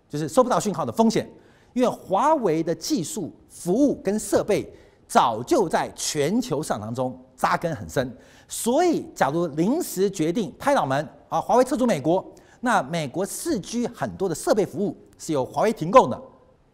[0.09, 1.29] 就是收不到讯号的风险。
[1.73, 4.71] 因为华为的技术、服务跟设备
[5.07, 8.15] 早就在全球市场当中扎根很深，
[8.47, 12.23] 所以假如临时决定拍脑门啊，华为撤出美国，
[12.61, 16.21] 那美国四 G 很多的设备服务是由华为提供的，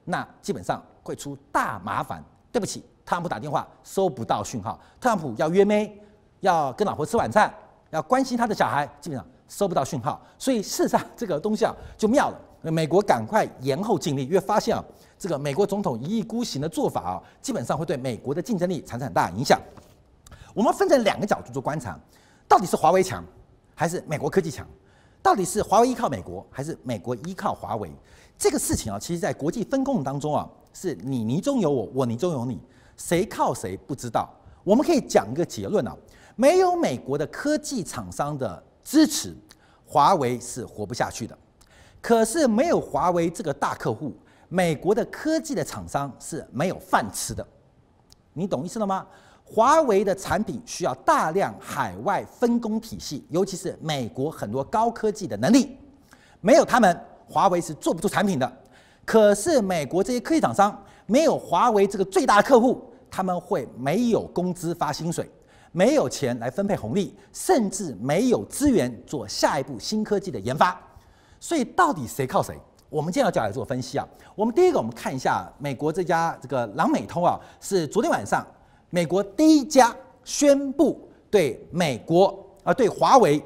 [0.03, 2.23] 那基本上会出大麻烦。
[2.51, 5.99] 对不起，特朗普打电话收不到讯号，特朗普要约妹，
[6.41, 7.51] 要跟老婆吃晚餐，
[7.91, 10.21] 要关心他的小孩，基本上收不到讯号。
[10.37, 12.39] 所以事实上这个东西啊就妙了。
[12.71, 14.83] 美国赶快延后禁令，因为发现啊，
[15.23, 19.57] 这个美国总统一意孤行的做法啊，基本上会对美国的竞争力产生很大影响。
[20.53, 21.97] 我们分成两个角度做观察，
[22.45, 23.23] 到底是华为强
[23.73, 24.67] 还是美国科技强？
[25.21, 27.89] 到底是华为依靠美国还是美国依靠华为？
[28.37, 32.59] 这个事情啊，其实在国际分工当中啊，是你泥中有我，我泥中有你，
[32.97, 34.29] 谁靠谁不知道。
[34.65, 35.95] 我们可以讲一个结论啊，
[36.35, 39.33] 没有美国的科技厂商的支持，
[39.85, 41.37] 华为是活不下去的。
[42.01, 44.13] 可是没有华为这个大客户，
[44.53, 47.43] 美国的科技的厂商是没有饭吃的，
[48.33, 49.03] 你懂意思了吗？
[49.43, 55.75] 华为的产品需要大量海外分工体系，尤其是美国很多高科技的能力，
[56.39, 56.95] 没有他们，
[57.27, 58.57] 华为是做不出产品的。
[59.03, 65.27] 可是美国这些科技厂商没有华为这个最大的客户，他们会没有工资发薪水，
[65.71, 70.79] 没有钱来分配红利，甚至没有资源做下一步新科技的研发。
[71.39, 72.55] 所以到底谁靠谁？
[72.93, 74.07] 我们今天要来做分析啊。
[74.35, 78.45] 我们第一个，我们看一下美国这家这个朗美通啊，是昨天晚上
[78.91, 83.43] 美国第一家宣布对美国啊对华为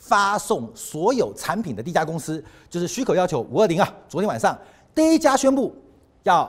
[0.00, 3.94] 发送所有产品的第一家公司，就是许可要求五二零啊。
[4.08, 4.56] 昨天晚上
[4.94, 5.74] 第一家宣布
[6.22, 6.48] 要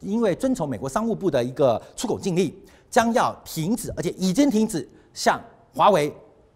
[0.00, 2.50] 因为遵从美国商务部的一个出口禁令，
[2.88, 5.38] 将要停止，而且已经停止向
[5.74, 6.10] 华为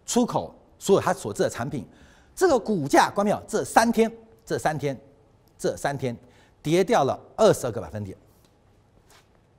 [0.06, 1.86] 出口所有它所制的产品。
[2.34, 4.10] 这个股价，关庙这三天，
[4.52, 4.94] 这三天，
[5.58, 6.14] 这三天
[6.62, 8.14] 跌掉了二十二个百分点，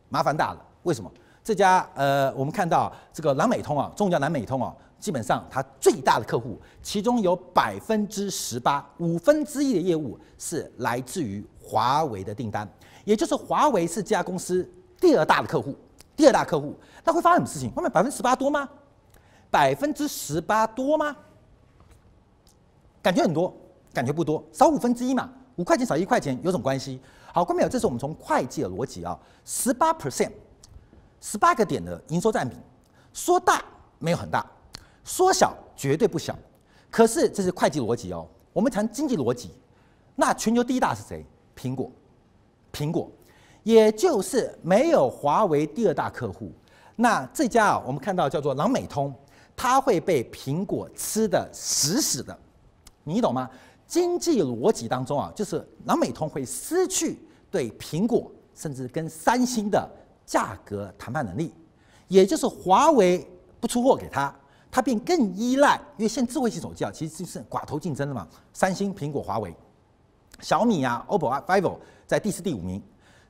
[0.08, 0.64] 麻烦大了。
[0.84, 1.12] 为什么？
[1.44, 12.70] 这家呃，我们看到这个南美通啊，中国叫南美通啊，基本上它最大的客户，其中有百分之十八，五分之一的业务是来自于华为的订单，
[13.04, 14.70] 也就是华为是这家公司
[15.02, 15.76] 第二大的客户，
[16.16, 17.74] 第二大客户，那会发生什么事情？
[17.74, 18.70] 外面百分之十八多吗？
[19.50, 21.16] 百分之十八多吗？
[23.02, 23.52] 感觉很多，
[23.94, 27.00] 感觉不多，少五分之一嘛，五块钱少一块钱有什么关系？
[27.32, 30.32] 好，观众朋友，这是我们从会计的逻辑啊，十八 percent。
[31.22, 32.54] 十八个点的营收占比，
[33.14, 33.64] 说大
[33.98, 34.46] 没有很大，
[35.06, 36.38] 说小绝对不小。
[36.92, 38.28] 可是这是会计逻辑哦。
[38.52, 39.52] 我们谈经济逻辑，
[40.16, 41.26] 那全球第一大是谁？
[41.58, 41.90] 苹果，
[42.74, 43.10] 苹果，
[43.64, 46.52] 也就是没有华为第二大客户。
[46.98, 49.14] 那这家啊，我们看到叫做朗美通，
[49.56, 52.38] 它会被苹果吃得死死的，
[53.06, 53.50] 你懂吗？
[53.94, 57.20] 经济逻辑当中啊，就是南美通会失去
[57.52, 59.88] 对苹果甚至跟三星的。
[60.26, 61.54] 价格谈判能力，
[62.08, 63.28] 也就是华为
[63.60, 64.34] 不出货给他，
[64.72, 68.26] 他便更依赖，因为现在智慧型手机啊，其实就是寡头竞争的嘛。
[68.54, 69.54] 三星、苹果、华为、
[70.40, 71.78] 小米啊、OPPO、vivo
[72.08, 72.82] 在第四、第五名。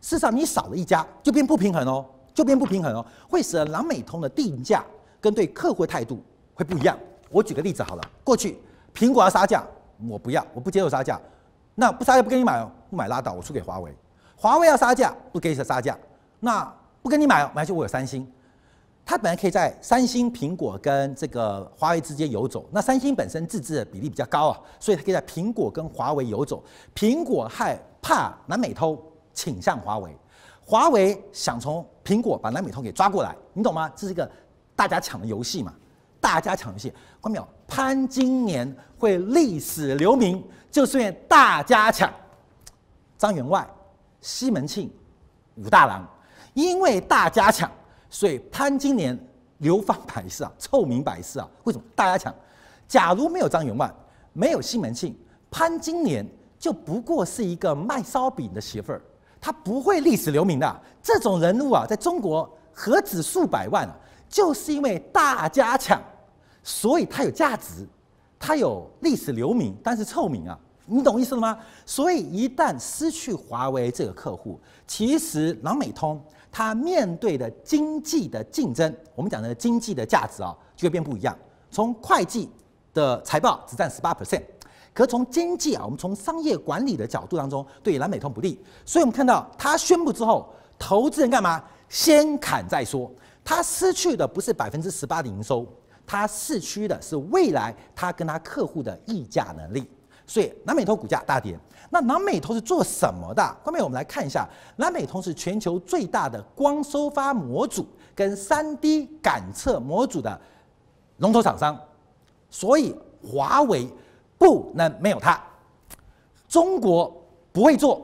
[0.02, 4.86] 事实上，你少了一家，就变不平衡哦，就变不平衡哦，会使得南美通的定价
[5.20, 6.24] 跟对客户的态度
[6.54, 6.96] 会不一样。
[7.32, 8.60] 我举个例子好了，过去
[8.94, 9.66] 苹果要杀价，
[10.10, 11.20] 我不要，我不接受杀价，
[11.76, 13.96] 那不杀价不跟你买哦，不买拉倒，我出给华为。
[14.36, 15.98] 华为要杀价，不给你杀价，
[16.40, 16.74] 那。
[17.04, 18.26] 不跟你买哦，买就我有三星，
[19.04, 22.66] 它本来可以在三星、苹果跟这个华为之间游走。
[22.72, 26.64] 那三星本身自制的比例比较高啊，所以它可以在苹果跟华为游走。
[26.96, 28.98] 苹果害怕南美通
[29.34, 30.16] 倾向华为，
[30.66, 33.92] 华为想从苹果把南美通给抓过来，你懂吗？
[33.98, 34.32] 这是一个
[34.74, 35.74] 大家抢的游戏嘛，
[36.24, 36.90] 大家抢游戏。
[37.22, 37.48] 看到没有？
[37.68, 42.10] 潘金莲会历史留名，就是因为大家抢。
[43.18, 43.68] 张员外、
[44.22, 44.90] 西门庆、
[45.56, 46.08] 武大郎。
[46.54, 47.70] 因为大家抢，
[48.10, 49.18] 所以潘金莲
[49.58, 51.50] 流芳百世啊，臭名百世啊。
[51.64, 52.34] 为什么大家抢？
[52.88, 53.92] 假如没有张员外，
[54.34, 55.18] 没有西门庆，
[55.50, 56.26] 潘金莲
[56.60, 59.02] 就不过是一个卖烧饼的媳妇儿，
[59.42, 60.82] 她不会历史留名的。
[61.02, 63.96] 这种人物啊，在中国何止数百万啊？
[64.30, 66.00] 就是因为大家抢，
[66.64, 67.88] 所以它有价值，
[68.40, 70.58] 它有历史留名，但是臭名啊。
[70.86, 71.58] 你懂意思了吗？
[71.86, 76.22] 所以一旦失去华为这个客户，其实朗美通。
[76.52, 81.36] 它面对的经济的竞争，我们讲的经济的价值啊，就会变不一样。
[81.72, 82.48] 从会计
[82.94, 84.44] 的财报只占十八 percent，
[84.94, 88.60] 可从经济啊，我们从商业管理的角度当中，对朗美通不利。
[88.86, 91.64] 所以我们看到它宣布之后，投资人干嘛？
[91.90, 93.12] 先砍再说。
[93.44, 95.66] 它失去的不是百分之十八的营收，
[96.06, 99.90] 它市区的是未来它跟它客户的议价能力。
[100.26, 101.60] 所以南美通股价大跌。
[101.90, 103.58] 那南美通是做什么的？
[103.62, 107.86] 后面我们来看一下，南美通是全球最大的光收发模组
[108.16, 110.40] 跟 3D 感测模组的
[111.18, 111.78] 龙头厂商，
[112.50, 113.88] 所以华为
[114.38, 115.40] 不能没有它。
[116.48, 118.02] 中国不会做，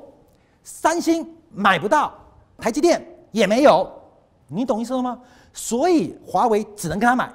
[0.61, 2.13] 三星买不到，
[2.57, 3.89] 台积电也没有，
[4.47, 5.19] 你懂意思了吗？
[5.53, 7.33] 所以华为只能跟他买。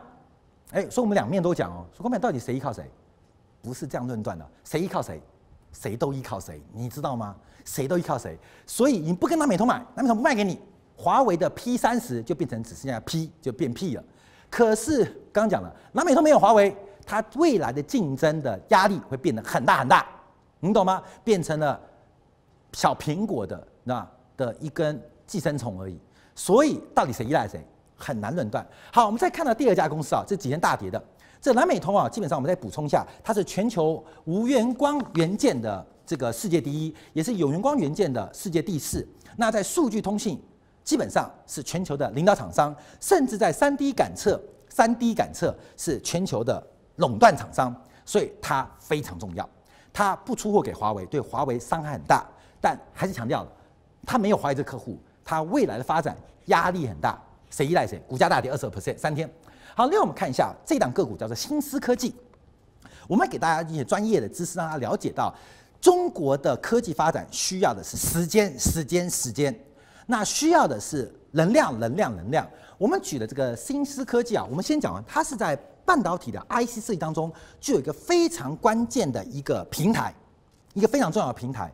[0.74, 2.84] 哎，所以我们两面都讲哦，说后面到底谁依靠谁？
[3.62, 5.22] 不是这样论断的，谁依靠谁？
[5.72, 7.34] 谁都依靠谁，你知道吗？
[7.64, 10.60] 谁都依靠谁，所以你不跟南美通买，南美通不卖给你，
[10.96, 14.04] 华为的 P 三十就变成只剩下 P 就变 P 了。
[14.50, 20.06] 可是刚刚讲了，南美通没有华为，它未来的竞争的压力会变得很大很大，
[20.60, 21.02] 你懂吗？
[21.22, 21.80] 变成了
[22.72, 24.06] 小苹果的那
[24.37, 25.98] 的一根寄生虫而已。
[26.34, 27.64] 所以到底谁依赖谁，
[28.04, 28.66] 很难论断。
[28.92, 31.02] 好，我们再看到第二家公司啊，这几天大跌的。
[31.40, 39.06] 这南美通啊，基本上我们再补充一下，它是全球无源光元件的这个世界第一，也是有源光元件的世界第四。
[39.36, 40.42] 那在数据通信，
[40.82, 44.40] 基本上是全球的领导厂商，甚至在 3D 感测
[44.74, 46.62] ，3D 感测是全球的
[46.96, 49.48] 垄断厂商，所以它非常重要。
[49.92, 52.26] 它不出货给华为，对华为伤害很大，
[52.60, 53.52] 但还是强调了，
[54.06, 57.18] 它没有华为这客户，它未来的发展压力很大。
[57.54, 57.96] 谁依赖谁？
[58.08, 59.32] 股价大跌二十 percent，三天。
[59.76, 62.12] 好，另外我们看一下这档个股叫做新思科技。
[63.06, 65.33] 我们给大家一些专业的知识，让大家了解到
[65.81, 69.56] 中国的科技发展需要的是时间、时间、时间。
[70.06, 72.44] 那需要的是能量、能量、能量。
[72.76, 75.54] 我们举的这个新思科技啊，我们先讲完，它是在
[75.85, 80.12] 半导体的 IC 设计当中，具有一个非常关键的一个平台，
[80.72, 81.72] 一个非常重要的平台。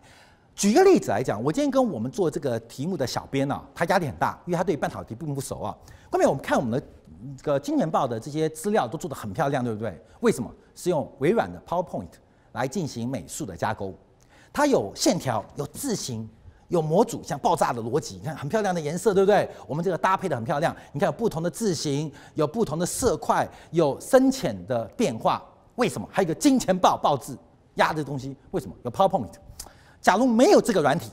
[0.60, 5.74] 举一个例子来讲，我今天跟我们做这个题目的小编呢、他压力很大，因为他对半导体并不熟啊。
[6.10, 6.86] 后面我们看我们的。
[7.36, 10.02] 这个金钱报的这些资料都做得很漂亮，对不对？
[10.20, 10.50] 为什么？
[10.74, 12.08] 是用微软的 PowerPoint
[12.52, 13.94] 来进行美术的加工，
[14.50, 16.26] 它有线条、有字型、
[16.68, 19.46] 有模组，像爆炸的逻辑，你看很漂亮的颜色，对不对？
[19.66, 25.42] 我们这个搭配的很漂亮，你看有不同的字型，有不同的色块，有深浅的变化。
[25.76, 26.08] 为什么？
[26.10, 27.36] 还有一个金钱豹报字
[27.74, 28.74] 压的东西，为什么？
[28.82, 29.32] 有 PowerPoint。
[30.00, 31.10] 假如没有这个软体，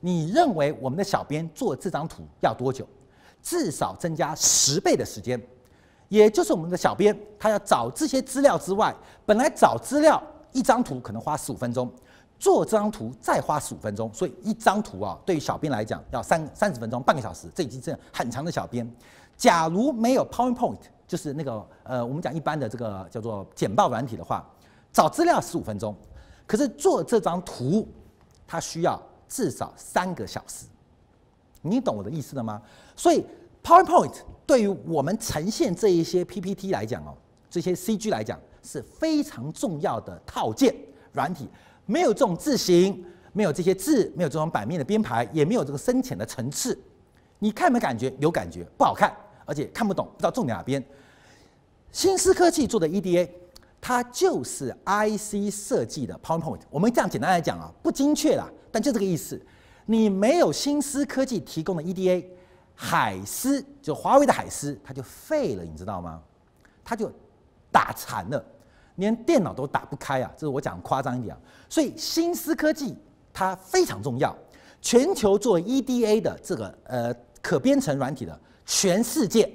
[0.00, 2.86] 你认为我们的小编做这张图要多久？
[3.42, 5.40] 至少增加十倍的时间。
[6.08, 8.94] 也就是我们的小编，他要找这些资料之外，
[9.24, 10.20] 本来找资料
[10.52, 11.88] 一张图可能花十五分钟，
[12.36, 18.84] 做这张图再花十五分钟，所以一张图啊，对于小编来讲要三三十分钟，半个小时，这已经是很长的小编。
[19.36, 24.44] 假如没有 PowerPoint，就是那个呃，我们讲一般的这个叫做简报软体的话，
[24.92, 25.94] 找资料十五分钟，
[26.44, 27.86] 可是做这张图，
[28.50, 30.66] 它需要至少三个小时。
[31.62, 32.60] 你懂我的意思了吗？
[32.96, 33.24] 所以。
[33.62, 34.14] PowerPoint
[34.46, 37.14] 对于我们呈现这一些 PPT 来讲哦，
[37.50, 40.74] 这些 CG 来讲是非常重要的套件
[41.12, 41.46] 软体。
[41.84, 46.76] 没有这种字型，没有这些字，没有这种版面的编排，也没有这个深浅的层次，
[47.38, 48.10] 你看没感觉？
[48.18, 50.82] 有感觉，不好看，而且看不懂，不知道重点哪边。
[51.92, 53.28] 新思科技做的 EDA，
[53.80, 56.60] 它就是 IC 设计的 PowerPoint。
[56.70, 59.40] 我们这样简单来讲啊，不精确啦，但就这个意思。
[59.86, 62.24] 你没有新思科技提供的 EDA。
[62.82, 66.22] 海思就华为的海思，它就废了，你知道吗？
[66.82, 67.12] 它就
[67.70, 68.42] 打残了，
[68.94, 70.32] 连电脑都打不开啊！
[70.34, 71.40] 这是我讲夸张一点啊。
[71.68, 72.96] 所以新思科技
[73.34, 74.34] 它非常重要，
[74.80, 79.52] 全球做 EDA 的这个呃可编程软体的，全世界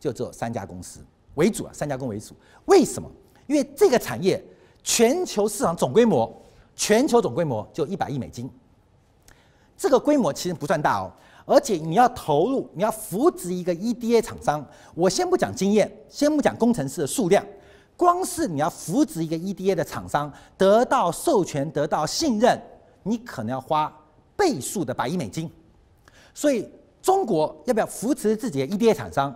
[0.00, 1.00] 就只有三家公司
[1.34, 2.34] 为主啊，三家公司为主。
[2.64, 3.10] 为什么？
[3.46, 4.42] 因为这个产业
[4.82, 6.32] 全球市场总规模，
[6.74, 8.50] 全球总规模就一百亿美金，
[9.76, 11.12] 这个规模其实不算大哦。
[11.44, 14.64] 而且你要投入，你要扶植一个 EDA 厂商。
[14.94, 17.44] 我先不讲经验，先不讲工程师的数量，
[17.96, 22.56] 光是你要扶植一个 EDA 的厂商，得到授权，得到信任，
[23.02, 23.92] 你可能要花
[24.36, 25.50] 倍数的百亿美金。
[26.32, 26.68] 所以
[27.02, 29.34] 中国要不要扶持自己的 EDA 厂商？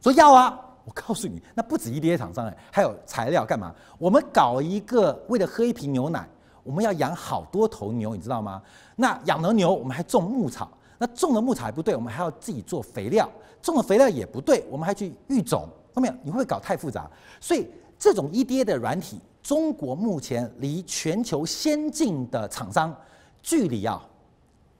[0.00, 0.58] 说要啊！
[0.84, 3.74] 我告诉你，那不止 EDA 厂商哎，还有材料干嘛？
[3.98, 6.28] 我们搞一个为了喝一瓶牛奶，
[6.62, 8.62] 我们要养好多头牛，你知道吗？
[8.96, 10.70] 那养了牛，我们还种牧草。
[10.98, 13.26] 那种了牧草还不对，我们还要自己做肥料；
[13.62, 15.66] 种了肥料也不对，我们还去育种。
[15.94, 17.10] 后面你会不会搞太复杂？
[17.40, 17.66] 所以
[17.98, 22.94] 这种 EDA 的软体，中国目前离全球先进的厂商
[23.42, 24.02] 距离要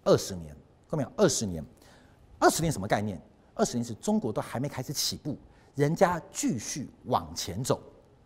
[0.04, 0.54] 二十年。
[0.88, 1.64] 后面二十年，
[2.38, 3.20] 二十年什么概念？
[3.54, 5.36] 二十年是中国都还没开始起步，
[5.74, 7.80] 人家继续往前走。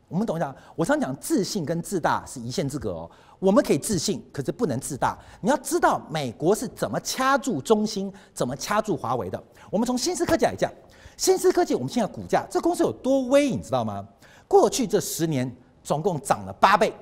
[0.08, 3.10] 我们懂一下，我常讲自信跟自大是一线之隔哦。
[3.40, 5.18] 我们可以自信，可是不能自大。
[5.40, 9.42] 你要知道美国是怎么掐住中心，怎么掐住华为的。
[9.70, 10.70] 我们从新思科技来讲，
[11.16, 14.06] 新思科技我们现在股价，这公司有多威，你知道吗？
[14.46, 16.94] 过去这十年总共涨了八倍，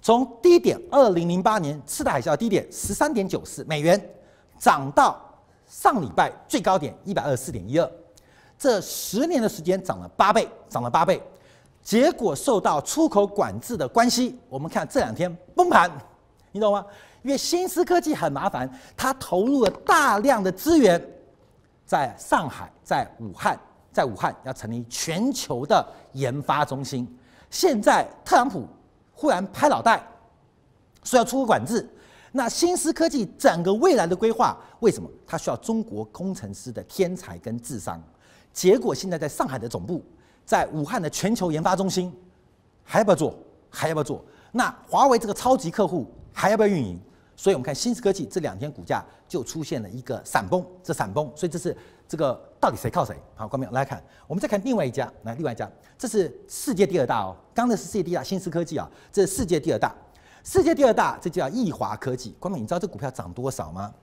[0.00, 4.00] 从低点二零零八年次贷海啸低点十三点九四美元，
[4.58, 5.20] 涨到
[5.66, 7.90] 上礼拜最高点一百二十四点一二，
[8.60, 11.20] 这十年的时间涨了八倍，涨了八倍。
[11.82, 15.90] 结果受到出口管制的关系，我们看这两天崩盘，
[16.52, 16.84] 你懂吗？
[17.22, 21.02] 因为新思科技很麻烦，它投入了大量的资源，
[21.86, 23.58] 在上海、在武汉、
[23.90, 25.82] 在武汉要成立全球的
[26.12, 27.08] 研发中心。
[27.48, 28.68] 现在特朗普
[29.14, 30.06] 忽然拍脑袋，
[31.02, 31.88] 说要出口管制，
[32.30, 35.08] 那新思科技整个未来的规划，为什么？
[35.26, 37.98] 它需要中国工程师的天才跟智商。
[38.52, 40.04] 结果现在在上海的总部。
[40.46, 42.12] 在武汉的全球研发中心，
[42.82, 43.38] 还要不要做？
[43.68, 44.24] 还要不要做？
[44.50, 46.98] 那华为这个超级客户还要不要运营？
[47.36, 51.76] 所以我们看新思科技这两天股价就出现了一个闪崩，这闪崩，所以这是
[52.08, 53.16] 这个到底谁靠谁？
[53.36, 59.94] 好，观众来看，我们再看另外一家，来另外一家，这是世界第二大哦，刚才是世界第二大新思科技啊，这是世界第二大，
[60.42, 62.34] 世界第二大这叫易华科技。
[62.40, 63.94] 观众，你知道这股票涨多少吗？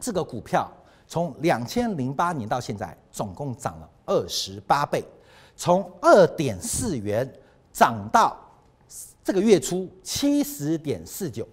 [0.00, 0.72] 这个股票
[1.06, 5.04] 从两千零八年到现在，总共涨了二十八倍。
[5.56, 7.30] 从二点四元
[7.72, 8.36] 涨到
[9.22, 11.46] 这个月初七十点四九。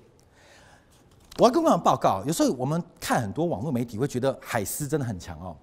[1.38, 5.56] 我要跟各位报告，有时候我们看很多网络媒体会觉得海思真的很强哦。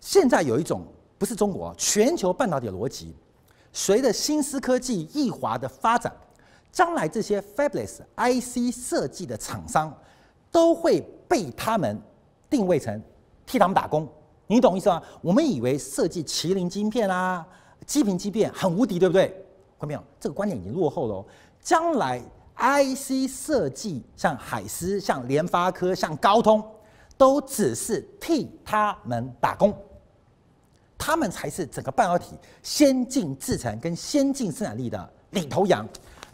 [0.00, 0.84] 现在有一种
[1.18, 3.14] 不是中国，全球半导体的逻辑，
[3.72, 6.12] 随着新思科技、易华的发展，
[6.72, 9.94] 将来这些 Fabless IC 设计的厂商
[10.50, 12.00] 都会被他们
[12.50, 13.00] 定位成
[13.46, 14.08] 替他们打工。
[14.46, 15.02] 你懂意思吗？
[15.20, 17.46] 我们以为设计麒麟晶片啊。
[17.84, 19.44] 基频积变很无敌，对不对？
[19.76, 20.02] 看没有？
[20.20, 21.24] 这个观念已经落后了。
[21.60, 22.22] 将来
[22.56, 26.62] IC 设计像海思、像联发科、像高通，
[27.16, 29.74] 都只是替他们打工，
[30.96, 35.84] 他们才是整个半导体先进制程跟先进生产力的领头羊。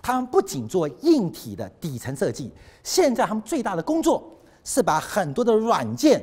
[0.02, 2.52] 他们不仅做硬体的底层设计，
[2.84, 4.30] 现在他们最大的工作
[4.64, 6.22] 是把很多的软件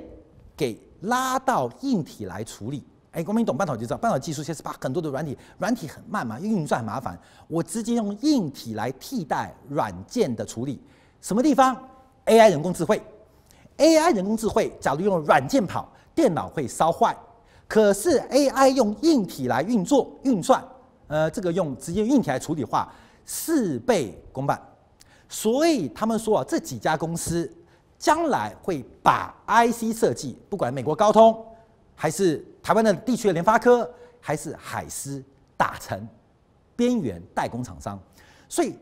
[0.55, 2.83] 给拉到硬体来处理。
[3.11, 10.81] 哎，国民懂半导体就知道，半导体技术其实把很多的软体，软体很慢嘛，运算很麻烦，我直接用硬体来替代软件的处理。
[11.21, 11.75] 什么地方
[12.25, 13.01] ？AI 人工智慧
[13.77, 17.15] ，AI 人工智慧，假如用软件跑，电脑会烧坏。
[17.67, 20.61] 可是 AI 用硬体来运作运算，
[21.07, 22.93] 呃，这个用直接用硬体来处理的话，
[23.25, 24.61] 事倍功半。
[25.29, 27.51] 所以他们说啊，这几家公司
[28.05, 31.43] 将来会把 IC 设计，不管美国高通
[31.95, 32.45] 还是。
[32.61, 33.87] 台湾的地区的联发科
[34.19, 35.23] 还是海思
[35.55, 36.07] 打成
[36.75, 37.99] 边缘代工厂商，
[38.49, 38.75] 所以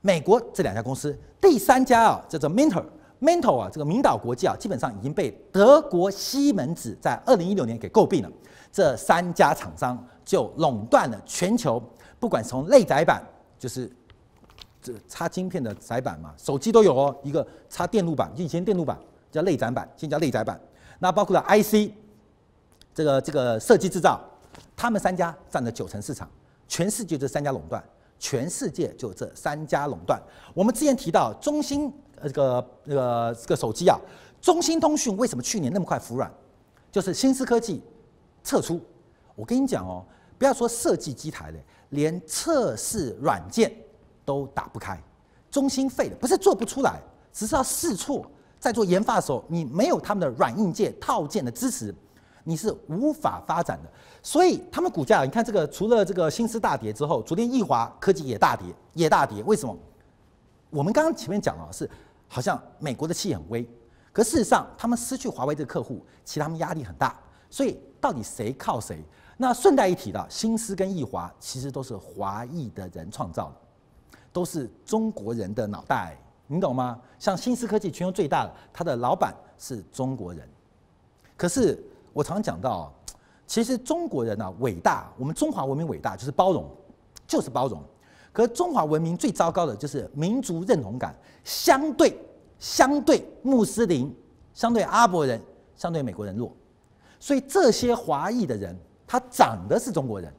[0.00, 8.30] 美国这两家公司，第三家啊叫做 Mentor，Mentor 啊这个明岛国际啊，基本上已经被德国西门子在二零一六年给诟病了。
[8.72, 11.80] 这三家厂商就垄断了全球，
[12.18, 13.22] 不管从内载板，
[13.56, 13.88] 就是
[14.80, 18.98] 这插晶片的载板嘛，手机都有哦，一个插电路板，以前电路板
[19.30, 20.60] 叫内载板，现在叫内载板，
[20.98, 21.92] 那包括了 IC。
[22.94, 24.20] 这个这个设计制造，
[24.74, 26.28] 他们三家占了九成市场，
[26.66, 27.80] 全世界这三家垄断，
[28.18, 30.20] 全世界就这三家垄断。
[30.52, 33.96] 我们之前提到中兴呃这个这个这个手机啊，
[34.40, 36.28] 中兴通讯为什么去年那么快服软？
[36.90, 37.80] 就是新思科技
[38.42, 38.80] 撤出。
[39.36, 40.04] 我跟你讲哦，
[40.36, 41.58] 不要说设计机台的，
[41.90, 43.72] 连测试软件
[44.28, 45.02] 都打不开。
[45.50, 47.00] 中心废了，不是做不出来，
[47.32, 51.94] 只是要试错，在做研发的时候，你没有他们的软硬件套件的支持。
[52.44, 53.90] 你是无法发展的，
[54.22, 59.42] 所以他们股价，你看这个，除了这个新思大跌之后，昨天易华科技也大跌，也大跌。
[59.44, 59.76] 为什么？
[60.70, 61.88] 我们刚刚前面讲了，是
[62.26, 63.68] 好像美国的气很微，
[64.12, 67.18] 可事实上他们失去华为这个客户，其实他们压力很大。
[67.50, 69.02] 所以到底谁靠谁？
[69.36, 73.56] 那顺带一提的，新思跟易华其实都是华裔的人创造的，
[74.38, 76.16] 都是中国人的脑袋，
[76.46, 77.00] 你懂吗？
[77.18, 80.48] 像新思科技全球最大的，他的老板是中国人，
[81.36, 81.76] 可是。
[82.14, 82.92] 我常讲到，
[83.46, 86.68] 其实中国人呢、啊、伟大，我们中华文明伟大就是包容，
[87.28, 87.80] 就是包容。
[88.32, 91.14] 可是中华文明最糟糕的就是民族认同感，
[91.44, 92.18] 相对
[92.58, 94.12] 相对穆斯林，
[94.52, 95.40] 相对阿拉伯人，
[95.76, 96.52] 相对美国人弱。
[97.20, 98.76] 所以这些华裔的人，
[99.06, 100.32] 他长得是中国人，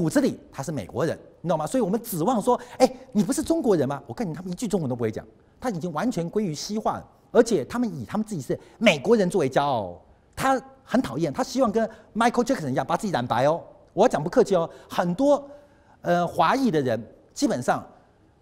[0.00, 1.66] 骨子里他是美国人，你懂吗？
[1.66, 4.02] 所以我们指望说，哎，你不是中国人吗？
[4.06, 5.26] 我看你他们一句中文都不会讲，
[5.60, 10.00] 他已经完全归于西化了，而且他们以他们自己是美国人作为骄傲，
[10.34, 10.60] 他。
[10.84, 13.62] 很讨厌，他希望跟 Michael Jackson 一样把自己染白哦。
[13.94, 15.42] 我要讲不客气哦，很多
[16.02, 17.00] 呃华裔的人
[17.32, 17.86] 基本上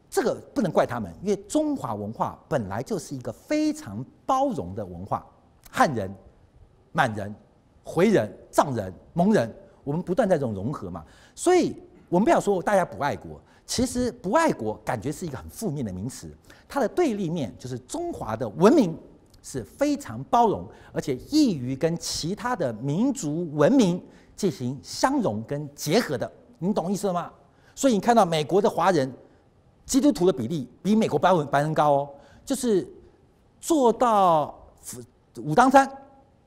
[0.09, 5.25] 这个不能怪他们，因为中华文化本来就是一个非常包容的文化，
[5.71, 6.13] 汉人、
[6.93, 7.33] 满人、
[7.85, 11.05] 回人、藏人、蒙人，我们不断在这种融合嘛。
[11.35, 11.75] 所以
[12.09, 16.29] 我们不要说大家不爱国，其实不爱国感觉是一个很负面的名词，
[16.69, 18.97] 它的对立面就是中华的文明。
[19.43, 23.99] 是非常包容，而且易于跟其他的民族文明
[24.37, 27.33] 进行相融跟结合的，你懂意思了吗？
[27.75, 29.11] 所以你看到美国的华人
[29.87, 32.11] 基督徒的比例比美国白人白人高哦，
[32.45, 32.87] 就是
[33.63, 34.55] 做到
[35.39, 35.91] 武当山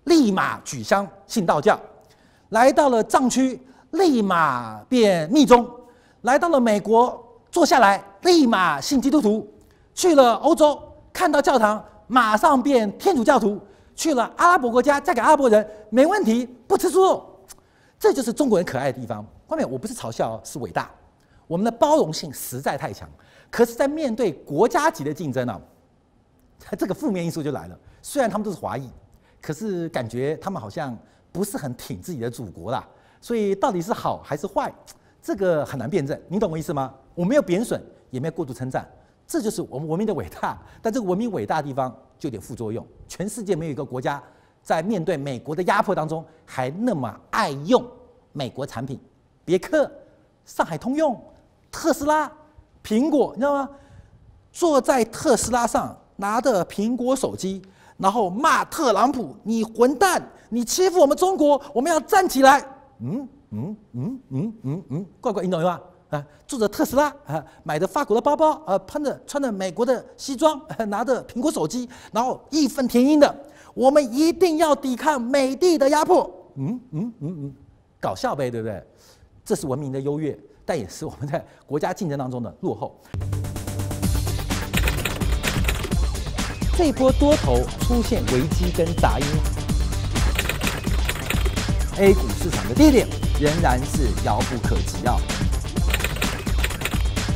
[0.03, 1.79] 立马举香信道教，
[2.53, 3.59] 来到了藏区
[3.91, 5.67] 立马变密宗，
[6.21, 7.19] 来到了美国
[7.51, 9.51] 坐下来立马信基督徒，
[9.95, 10.79] 去了欧洲
[11.11, 11.83] 看到教堂。
[12.05, 13.59] 马上变天主教徒，
[13.95, 17.25] 去了阿拉伯国家，嫁给阿拉伯人没问题，不吃猪肉，
[17.97, 19.25] 这就是中国人可爱的地方。
[19.47, 20.91] 后面我不是嘲笑，是伟大。
[21.47, 23.09] 我们的包容性实在太强，
[23.49, 27.75] 可是，在面对国家级的竞争呢、啊， 这个负面因素就来了。
[28.03, 28.87] 虽然他们都是华裔，
[29.41, 30.95] 可是感觉他们好像
[31.33, 32.87] 不是很挺自己的祖国啦。
[33.19, 34.73] 所以到底是好还是坏，
[35.21, 36.17] 这个很难辩证。
[36.29, 36.93] 你懂我意思吗？
[37.13, 38.89] 我没有贬损，也没有过度称赞。
[39.27, 42.85] 这就是我们文明的伟大，但这个文明伟大的地方就有点副作用。
[43.07, 44.21] 全世界没有一个国家
[44.61, 47.85] 在面对美国的压迫当中还那么爱用
[48.31, 48.99] 美国产品，
[49.45, 49.89] 别克、
[50.45, 51.19] 上海通用、
[51.71, 52.31] 特斯拉、
[52.83, 53.69] 苹果，你知道吗？
[54.51, 57.61] 坐在特斯拉上拿着苹果手机，
[57.97, 62.65] 然后骂特朗普：“你混蛋，你欺负我们中国，我们要站起来。”
[62.99, 65.79] 嗯嗯嗯嗯嗯嗯，怪怪，你懂吗？
[66.09, 73.35] 啊，坐着特斯拉啊，买的法国的包包，啊，喷着穿着美国的西装，拿着苹果手机，然后义愤填膺的，
[73.73, 76.29] 我们一定要抵抗美帝的压迫。
[76.55, 77.53] 嗯嗯嗯嗯，
[77.99, 78.83] 搞笑呗，对不对？
[79.43, 82.95] 这是文明的优越，但也是我们在国家竞争当中的落后。
[86.75, 89.25] 这波多头出现危机跟杂音
[91.97, 93.07] ，A 股市场的低点
[93.39, 95.15] 仍然是遥不可及啊。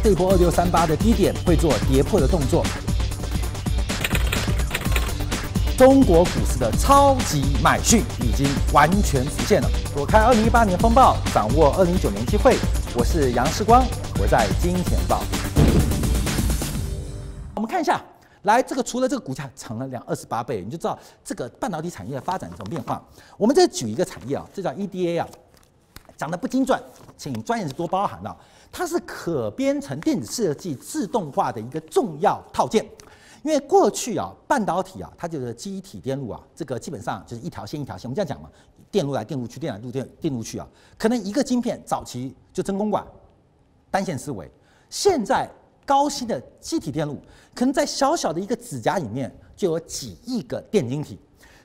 [0.03, 2.65] 这波二六三八的低点会做跌破的动作，
[5.77, 9.69] 中国股市的超级买讯已经完全浮现了。
[9.93, 12.57] 躲开二零一八年风暴，掌握二零一九年机会。
[12.95, 13.85] 我是杨世光，
[14.19, 15.21] 我在金钱报。
[17.53, 18.01] 我们看一下，
[18.47, 23.05] 来这个除了这个股价涨了两二十八倍，你就知道这个半导体产业的发展怎么变化。
[23.37, 25.27] 我们再举一个产业啊，这叫 EDA 啊，
[26.15, 26.81] 讲的不精准，
[27.17, 28.35] 请专业人士多包涵啊。
[28.71, 32.85] 它是可编程电子设计自动化的一个重要套件。
[33.43, 38.09] 因为过去啊，半导体啊，它就是记忆体电路啊，这个基本上就是一条线一条线。
[38.09, 38.49] 我们这样讲嘛，
[38.89, 40.65] 电路来电路去，电来路电电路去啊。
[40.97, 43.05] 可能一个晶片早期就真空管，
[43.91, 44.49] 单线思维。
[44.89, 45.49] 现在
[45.87, 47.17] 高新的记忆体电路，
[47.55, 51.17] 可能在小小的一个指甲里面就有几亿个电晶体，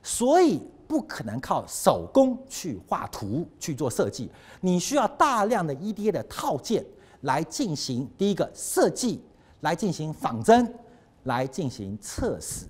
[0.02, 4.30] 所以不可能靠手工去画图去做设计。
[4.60, 6.82] 你需要大量的 EDA 的套件
[7.22, 9.20] 来进行第一个设计，
[9.60, 10.72] 来进行仿真。
[11.24, 12.66] 来进行测试，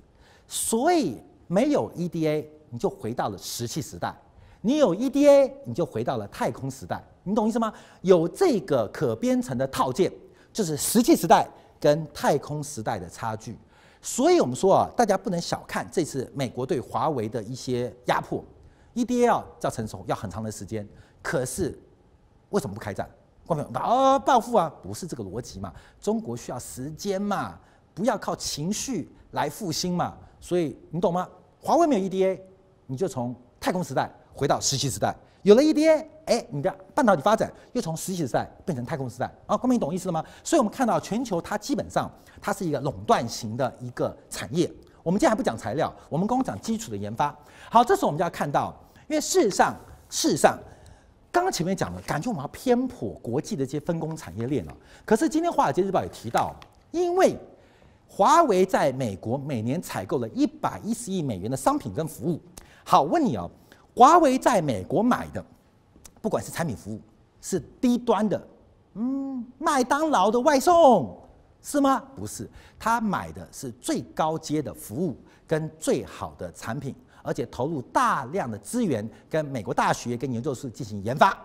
[0.46, 4.14] 所以没有 EDA，你就回到了石器时代；
[4.61, 7.03] 你有 EDA，你就回到了太空时代。
[7.24, 7.72] 你懂意思吗？
[8.03, 10.12] 有这个可编程的套件，
[10.53, 11.48] 就是石器时代
[11.80, 13.57] 跟太空时代的差距。
[14.00, 18.44] 所以我们说啊，大家不能小看这次美国对华为的一些压迫。
[18.94, 20.86] EDA 要叫成熟要很长的时间，
[21.22, 21.78] 可是
[22.50, 23.09] 为什么不开战？
[23.46, 25.72] 光明啊，报复啊，不是这个逻辑嘛？
[26.00, 27.59] 中国需要时间嘛？
[27.94, 31.28] 不要靠情绪来复兴嘛，所以你懂吗？
[31.61, 32.40] 华为没有 EDA，
[32.86, 39.26] 你就从太空时代回到石器时代；有了 EDA，哎，你的半导体发展又从石器时代变成太空时代。
[39.47, 40.24] 啊，光明，懂意思了吗？
[40.45, 44.72] 所以我们看到全球它基本上它是一个垄断型的一个产业。
[45.03, 47.36] 我们今天还不讲材料，我们光讲基础的研发。
[47.68, 48.72] 好，这时候我们就要看到，
[49.09, 49.74] 因为事实上，
[50.09, 50.57] 事实上，
[51.32, 54.72] 刚刚前面讲了，感觉我们要偏颇国际的这些分工产业链了。
[55.05, 56.55] 可是今天《华尔街日报》也提到，
[56.93, 57.36] 因为
[58.07, 62.40] 华为在美国每年采购了一百一十亿美元的商品跟服务。
[62.84, 63.51] 好，问你哦，
[63.95, 65.45] 华为在美国买的，
[66.20, 67.01] 不管是产品服务，
[67.40, 68.49] 是低端的，
[68.95, 71.18] 嗯，麦当劳的外送
[71.62, 72.03] 是吗？
[72.16, 75.16] 不是，他买的是最高阶的服务
[75.47, 81.36] 跟最好的产品，而且投入大量的资源跟美国大学跟研究室进行研发。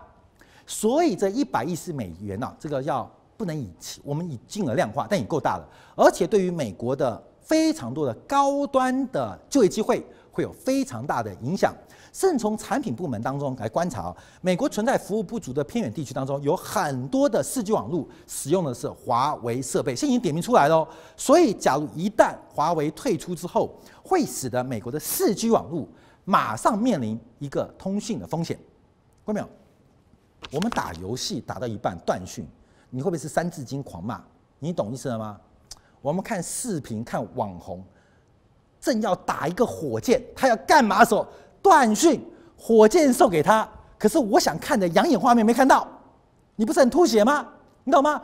[0.66, 3.10] 所以这一百亿是美元呢、这个要。
[3.38, 3.70] 不能以
[4.02, 11.72] 我们以金额量化，但也够大了，而且对于美国的非常多的高端的就业机会会有非常大的影响。
[12.18, 20.84] 甚至从产品部门当中来观察，美国存在服务不足的偏远地区当中，有很多的四 G 网络使用的是华为设备，现在已经点名出来了。
[21.16, 25.86] 所以，假如一旦华为退出之后，会使得美国的四 G 网络
[26.24, 28.58] 马上面临一个通讯的风险。
[29.24, 29.48] 看到没有？
[30.50, 32.44] 我们打游戏打到一半断讯。
[32.90, 34.20] 你会不会是三字经狂骂？
[34.58, 35.38] 你懂意思了吗？
[36.02, 37.80] 我们看视频，看网红，
[38.80, 41.24] 正要打一个火箭，他要干嘛的时候
[41.68, 42.18] 断讯，
[42.56, 43.68] 火箭送给他。
[43.98, 45.86] 可是我想看的养眼画面没看到，
[46.56, 47.46] 你不是很吐血吗？
[47.84, 48.22] 你懂吗？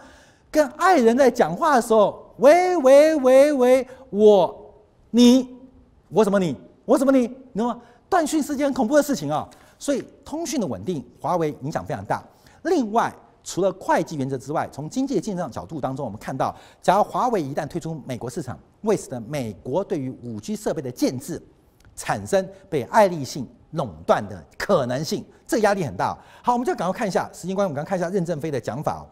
[0.51, 4.74] 跟爱人在讲话的时候，喂喂喂喂，我
[5.11, 5.55] 你
[6.09, 7.20] 我什么你我什么你，
[7.53, 7.78] 你懂吗？
[8.09, 9.47] 断讯是件很恐怖的事情啊！
[9.78, 12.24] 所以通讯的稳定，华为影响非常大。
[12.62, 13.14] 另外。
[13.47, 21.38] 除了会计原则之外，从经济竞争角度当中，我们看到，假如华为一旦退出美国市场，为什么美国对于五 G 设备的建制
[21.97, 25.24] 产生被爱立信垄断的可能性？
[25.47, 26.16] 这压力很大。
[26.42, 29.05] 好，我们就赶快看一下时间关系，我们刚看一下任正非的讲法哦，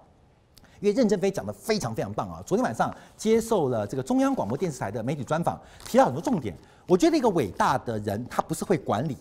[0.81, 2.43] 因为任正非讲的非常非常棒啊！
[2.47, 6.57] 昨天晚上接受了这个中央广播电视台的媒体专访，提到很多重点。
[6.87, 9.17] 我觉得一个伟大的人，他不是会管理，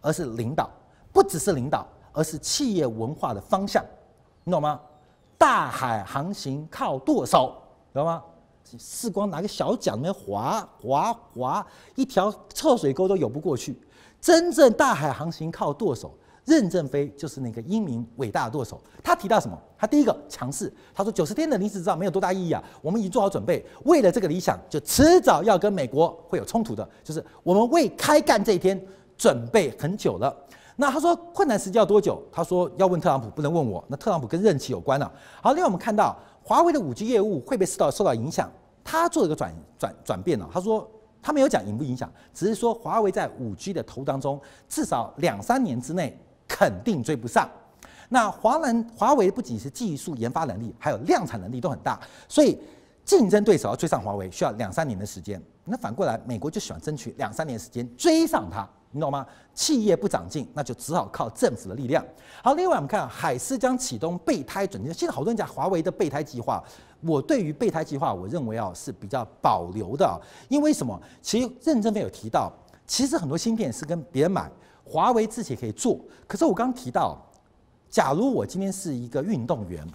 [0.00, 0.68] 而是领导，
[1.12, 3.84] 不只是领导，而是企业文化的方向。
[4.44, 4.80] 你懂吗？
[5.38, 7.62] 大海航行靠舵手，
[7.92, 8.22] 知道吗？
[8.78, 13.78] 世光拿个小桨那划划划，一条臭水沟都游不过去。
[14.20, 16.12] 真正大海航行靠舵手，
[16.44, 18.80] 任正非就是那个英明伟大的舵手。
[19.04, 19.56] 他提到什么？
[19.78, 28.82] 他第一个强势，他说九十天的临时执照没有多大意义啊，我们已经做好准备，为了这个理想，就迟早要跟美国会有冲突的，就是我们为开干这一天
[29.16, 30.34] 准备很久了。
[30.78, 32.22] 那他说困难时间要多久？
[32.32, 33.82] 他说要问特朗普，不能问我。
[33.88, 35.10] 那特朗普跟任期有关了。
[35.40, 36.16] 好，另外我们看到
[36.48, 38.48] 华为的五 G 业务会被受到受到影响，
[38.84, 40.48] 他做了一个转转转变了。
[40.52, 40.88] 他说
[41.20, 46.16] 他没有讲影不影响，只是说华为在五 G 的投当中，至少两三年之内
[46.46, 47.50] 肯定追不上。
[48.08, 52.56] 那华能华为不仅是技术研发能力，还有量产能力都很大，所以
[53.04, 55.42] 竞争对手要追上华为需要两三年的时间。
[55.64, 58.64] 那反过来，美国就喜欢争取两三年时间追上它。
[58.92, 59.26] 你懂吗？
[59.54, 62.04] 企业不长进，那就只好靠政府的力量。
[62.42, 64.82] 好，另外我们看海思将启动备胎准。
[64.94, 66.62] 现在好多人讲华为的备胎计划，
[67.02, 70.20] 我对于备胎计划，我认为啊是比较保留的。
[70.48, 70.98] 因为什么？
[71.20, 72.52] 其实任正非有提到，
[72.86, 74.50] 其实很多芯片是跟别人买，
[74.84, 75.98] 华为自己也可以做。
[76.26, 77.18] 可是我刚提到，
[77.90, 79.86] 假如我今天是一个运动员，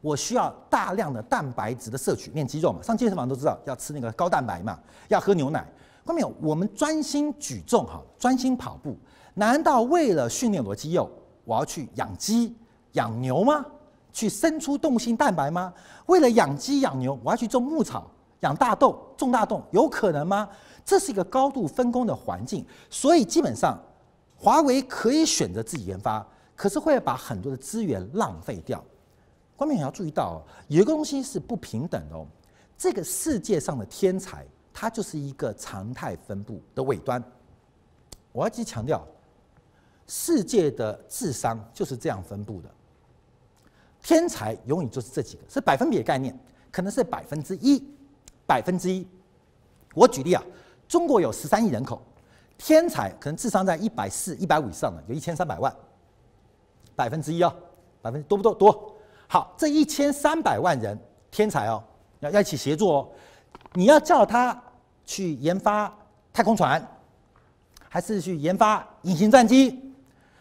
[0.00, 4.78] 我需要大量的蛋白质的摄取，练肌肉嘛，上健身房都知道要吃那个高蛋白嘛，
[5.08, 5.66] 要喝牛奶。
[6.04, 8.96] 后面我们专心举重哈，专心跑步，
[9.34, 11.10] 难道为了训练我的肌肉，
[11.44, 12.56] 我要去养鸡、
[12.92, 13.64] 养牛吗？
[14.12, 15.72] 去生出动物性蛋白吗？
[16.06, 20.48] 为了养鸡养牛，我要去种牧草、养大豆、种大豆，有可能吗？
[20.84, 23.78] 这是一个高度分工的环境，所以基本上，
[24.36, 26.26] 华为可以选择自己研发，
[26.56, 28.82] 可是会把很多的资源浪费掉。
[29.54, 32.26] 观众也要注意到，有一个东西是不平等的哦。
[32.76, 34.44] 这个世界上的天才，
[34.80, 37.22] 它就是一个常态分布的尾端。
[38.32, 39.06] 我要去强调，
[40.06, 42.70] 世界的智商就是这样分布的。
[44.00, 46.34] 天才永远就是这几个，是百分比的概念，
[46.72, 47.86] 可能是百分之一，
[48.46, 49.06] 百分之一。
[49.94, 50.42] 我举例啊，
[50.88, 52.00] 中国有十三亿人口，
[52.56, 55.70] 天才可能智商在一百四、一百五以上的有一千三百万，
[56.96, 57.54] 百分之一哦，
[58.00, 58.54] 百分多不多？
[58.54, 58.96] 多。
[59.28, 60.98] 好，这一千三百万人
[61.30, 61.84] 天才哦，
[62.20, 63.08] 要要一起协作哦。
[63.74, 64.58] 你要叫他
[65.10, 65.92] 去研发
[66.32, 66.80] 太空船，
[67.88, 69.92] 还是去研发隐形战机，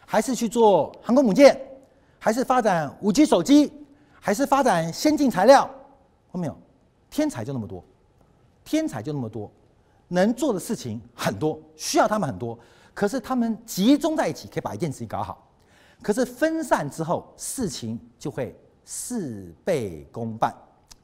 [0.05, 1.59] 还是去做航空母舰？
[2.19, 3.73] 还是发展五 G 手机，
[4.19, 5.65] 还是发展先进材料？
[6.31, 6.55] 看到没有？
[7.09, 7.83] 天才就那么多，
[8.63, 9.51] 天才就那么多，
[10.07, 12.55] 能做的事情很多，需要他们很多。
[12.93, 15.49] 可是他们集中在一起，可以把一件事情搞好。
[16.03, 18.55] 可是分散之后，事情就会
[18.85, 20.53] 事倍功半。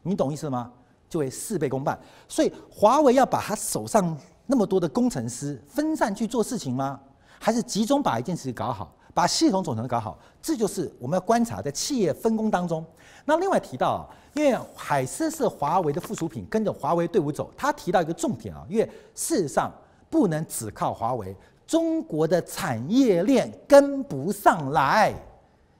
[0.03, 0.71] 你懂意思吗？
[1.09, 1.97] 就会事倍功半。
[2.27, 6.99] 所以华为要把他手上那么多的工程师分散去做事情吗？
[7.39, 8.91] 还是集中把一件事情搞好？
[9.13, 12.85] 把系统总成搞好，这就是我们要观察在企业分工当中。
[13.23, 14.03] 那另外提到啊，
[14.33, 17.49] 因为海思是华为的附属品，跟着华为队伍走。
[17.55, 18.83] 他提到一个重点啊，因为
[19.13, 19.71] 事实上
[20.09, 21.33] 不能只靠华为，
[21.65, 25.13] 中国的产业链跟不上来。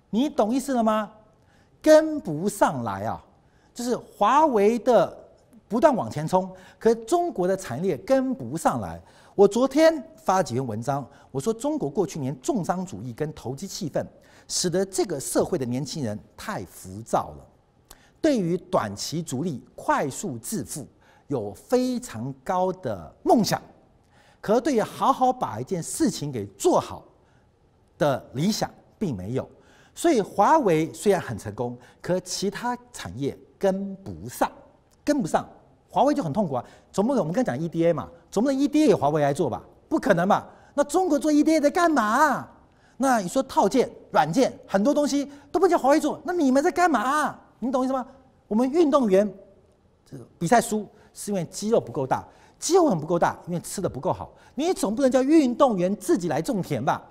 [0.10, 1.12] 你懂意思了吗？
[1.82, 3.22] 跟不上来啊，
[3.76, 5.16] 就是华为的
[5.68, 6.50] 不断往前冲，
[6.80, 9.00] 可中国的产业链跟不上来。
[9.36, 14.02] 我昨天发了几篇文章，我说中国过去年重商主义跟投机气氛，
[14.48, 17.46] 使得这个社会的年轻人太浮躁了，
[18.22, 20.88] 对于短期逐利、快速致富
[21.28, 23.62] 有非常高的梦想，
[24.40, 27.04] 可对于好好把一件事情给做好
[27.98, 29.50] 的理想并没有。
[29.94, 34.52] 所以华为虽然很成功，可其他产业跟不上，
[35.04, 35.48] 跟不上。
[35.90, 39.64] 华为就很痛苦啊，总不能我们刚讲 EDA 嘛，总不能 EDA 由华为来做吧？
[39.88, 40.46] 不可能吧？
[40.74, 42.46] 那中国做 EDA 在干嘛？
[42.98, 47.38] 那你说套件、软件很多东西都不叫华为做，那你们在干嘛？
[47.60, 48.06] 你懂意思吗？
[48.48, 49.32] 我们运动员
[50.06, 52.24] 这个比赛输是因为肌肉不够大，
[52.60, 54.34] 肌肉很不够大，因为吃的不够好。
[54.54, 57.02] 你总不能叫运动员自己来种田吧？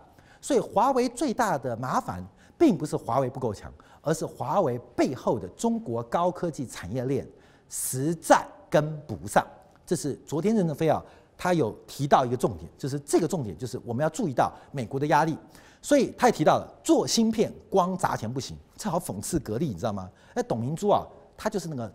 [0.42, 2.22] 所以华为最大的麻烦
[2.58, 3.72] 并不是华为不够强，
[4.04, 7.26] 而是华为背后的中国高科技产业链
[7.68, 8.46] 实在。
[8.70, 9.46] 跟不上，
[9.86, 11.00] 这是昨天任正非啊，
[11.38, 15.38] 他有提到一个重点，就是这个重点就是我们要注意到美国的压力，
[15.80, 20.10] 所以他也提到了做芯片光砸钱不行，这好讽刺格力，你知道吗？
[20.34, 21.92] 哎，董明珠啊，他就是那个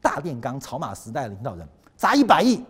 [0.00, 1.64] 大炼钢草马时代的领导人，
[1.96, 2.60] 砸一百亿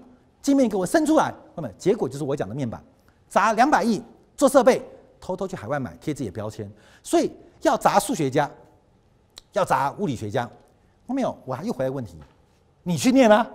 [0.43, 2.85] 晶片给我生出来，那么结果就是我讲的面板，
[3.27, 4.03] 砸两百亿
[4.37, 4.87] 做设备，
[5.19, 6.71] 偷偷去海外买贴自己的标签，
[7.03, 7.33] 所以
[7.63, 8.51] 要砸数学家，
[9.53, 11.37] 要砸物理学家，看到没有？
[11.45, 12.17] 我还又回来问题。
[12.83, 13.47] 你去念啊，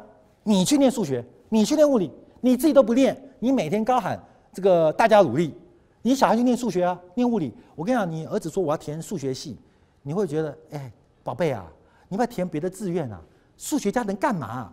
[0.43, 5.55] 你去念数学，你去念物理，你自己都不念，你每天高喊这个大家努力，
[6.01, 7.53] 你小孩去念数学啊，念物理。
[7.75, 9.57] 我跟你讲，你儿子说我要填数学系，
[10.01, 10.91] 你会觉得，哎，
[11.23, 11.65] 宝贝啊，
[12.09, 13.19] 你不要填别的志愿啊，
[13.57, 14.71] 数学家能干嘛？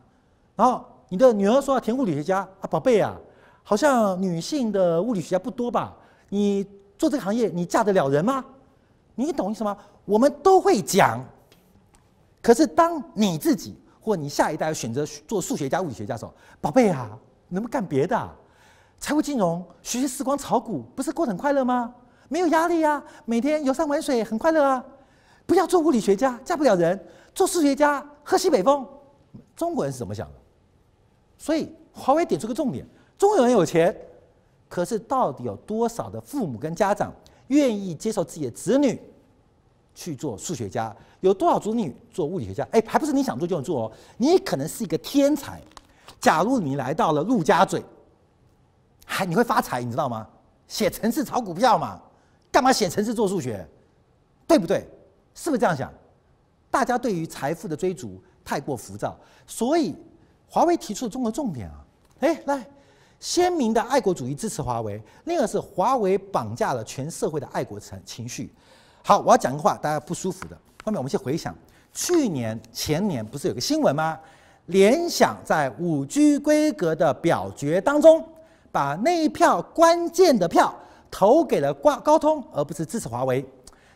[0.57, 3.17] 然后你的女儿说要填物理学家啊，宝贝啊，
[3.63, 5.97] 好像女性的物理学家不多吧？
[6.29, 6.67] 你
[6.99, 8.45] 做这个行业，你嫁得了人吗？
[9.15, 9.77] 你懂意思吗？
[10.05, 11.21] 我们都会讲，
[12.41, 13.77] 可是当你自己。
[14.03, 17.11] 或你下一代选择做数学家、物理学家的时候，宝贝啊，
[17.51, 18.35] 能不能干别的啊？
[18.99, 21.95] 财务金融、学习时光、炒股，不是过得很快乐吗？
[22.27, 24.83] 没有压力啊，每天游山玩水，很快乐啊。
[25.45, 26.99] 不要做物理学家，嫁不了人；
[27.35, 28.89] 做数学家，喝西北风。
[29.55, 30.35] 中国人是怎么想的？
[31.37, 32.87] 所以华为点出个重点：
[33.19, 33.95] 中国人有钱，
[34.67, 37.13] 可是到底有多少的父母跟家长
[37.51, 39.01] 愿意接受自己的子女
[39.95, 40.95] 去做数学家？
[41.21, 42.67] 有多少子女做物理学家？
[42.73, 43.93] 哎，还不是你想做就能做哦。
[44.17, 45.61] 你可能是一个天才，
[46.21, 47.85] 假如你来到了陆家嘴，
[49.05, 50.27] 还你会发财，你知道吗？
[50.67, 52.01] 写程式炒股票嘛，
[52.51, 53.67] 干嘛写程式做数学？
[54.47, 54.89] 对不对？
[55.35, 55.93] 是不是这样想？
[56.71, 59.95] 大家对于财富的追逐太过浮躁，所以
[60.49, 61.85] 华为提出的中国重点啊，
[62.21, 62.67] 哎，来，
[63.21, 68.51] 鲜明的爱国主义支持华为，另一个是华为绑架了全社会的爱国情情绪。
[69.05, 70.59] 好，我要讲个话，大家不舒服的。
[70.83, 71.55] 后面我们先回想，
[71.93, 74.19] 去年前年不是有个新闻吗？
[74.67, 78.25] 联想在五 G 规格的表决当中，
[78.73, 80.75] 把那一票关键的票
[81.11, 83.45] 投给了挂高通，而不是支持华为。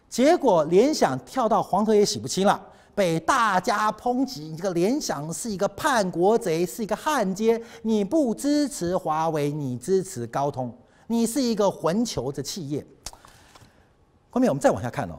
[0.08, 2.60] 结果联想跳到黄河也洗不清了，
[2.94, 4.44] 被大家抨击。
[4.44, 7.60] 你这个联想是一个叛国贼，是一个汉奸。
[7.82, 10.72] 你不支持华为，你支持高通，
[11.08, 12.84] 你是一个混球的企业。
[14.30, 15.18] 后面我们再往下看哦，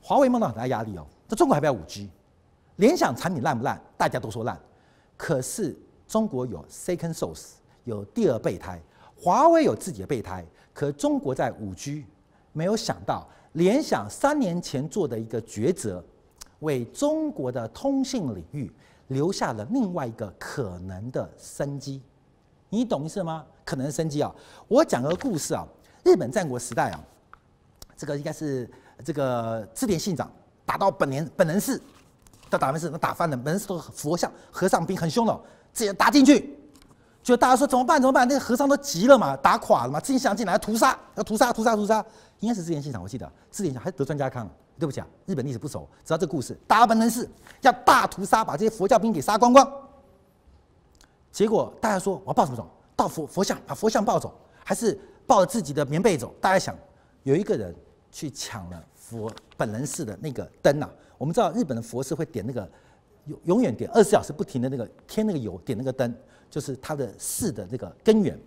[0.00, 2.10] 华为梦到很大压力哦，在中国还不要五 G，
[2.76, 3.80] 联想产品烂不烂？
[3.96, 4.58] 大家都说烂。
[5.16, 5.76] 可是
[6.08, 7.52] 中国有 second source，
[7.84, 8.80] 有第二备胎，
[9.16, 10.44] 华为有自己的备胎。
[10.72, 12.04] 可中国在五 G，
[12.52, 16.04] 没有想到联想三年前做的一个抉择，
[16.60, 18.72] 为中国的通信领域
[19.08, 22.02] 留下了另外一个可能的生机。
[22.68, 23.44] 你懂意思吗？
[23.64, 24.34] 可能生机啊！
[24.68, 25.66] 我讲个故事啊，
[26.04, 27.00] 日本战国时代啊，
[27.96, 28.70] 这个应该是
[29.04, 30.30] 这个织田信长
[30.66, 31.80] 打到本能本能寺。
[32.50, 35.40] 到打门寺，那打翻了，门寺都佛像和尚兵很凶的，
[35.72, 36.56] 直接打进去，
[37.20, 38.00] 就大家说怎么办？
[38.00, 38.28] 怎么办？
[38.28, 42.04] 那个和尚都急了嘛，打垮了嘛，自己想进来要屠杀，要屠杀，屠杀，屠杀，
[42.40, 44.48] 应该是织田信长，我记得织田信长还是德川家康，
[44.78, 47.28] 对不起啊，日本历史不熟，知道这个故事，打本能寺
[47.60, 49.70] 要大屠杀，把这些佛教兵给杀光光。
[51.30, 52.68] 结果大家说我要抱什么走？
[52.96, 54.32] 抱佛佛像，把佛像抱走，
[54.64, 56.34] 还是抱着自己的棉被走？
[56.40, 56.76] 大家想，
[57.24, 57.74] 有一个人
[58.10, 60.90] 去抢了佛本能寺的那个灯、啊。
[61.18, 62.68] 我们知道日本的佛寺会点那个
[63.26, 66.14] 永永远点二十四小时不停的那个添那个油点那个灯，
[66.50, 68.38] 就是它的寺的那个根源。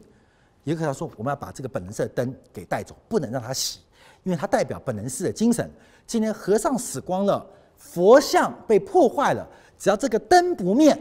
[0.63, 3.77] 也可以说，我们要把这个本能寺的灯给带走，不能让它熄，
[4.23, 5.69] 因为它代表本能寺的精神。
[6.07, 7.45] 今天和尚死光了，
[7.75, 9.45] 佛像被破坏了，
[9.77, 10.97] 只要这个灯不灭，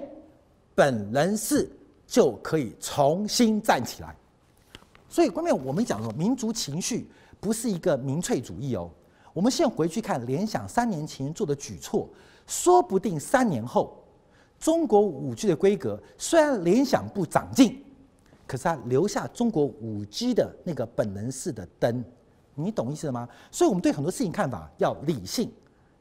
[0.75, 1.71] 本能寺
[2.07, 4.15] 就可以重新站起来。
[5.09, 8.91] 所以，关键我们讲说，民族情绪不是一个民粹主义哦。
[9.33, 12.09] 我们现回去看联想三年前做的举措，
[12.47, 14.03] 说不定三年后，
[14.59, 17.85] 中国五 G 的规格虽然联想不长进，
[18.45, 22.05] 可是它留下中国五 G 的那个本能式的灯，
[22.57, 23.29] 你懂意思了吗？
[23.53, 25.53] 所以，我们对很多事情看法要理性、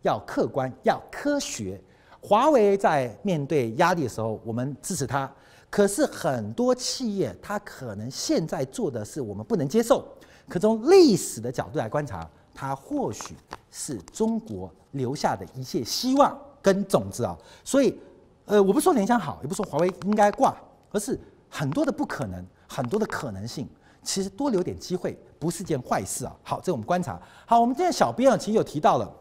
[0.01, 1.79] 要客观、要科学。
[2.19, 5.31] 华为在面对压力的时候，我们支持它，
[5.69, 10.03] 可是很多企业它可能现在做的是我们不能接受。
[10.49, 12.27] 可从历史的角度来观察。
[12.57, 13.35] 它或许
[13.69, 17.99] 是中国留下的一切希望跟种子啊，所以，
[18.45, 20.55] 呃，我不说联想好，也不说华为应该挂，
[20.89, 23.67] 而是很多的不可能，很多的可能性，
[24.03, 26.35] 其实多留点机会不是件坏事啊。
[26.43, 27.19] 好，这我们观察。
[27.45, 29.11] 好，我们今天小编啊，其实有提到了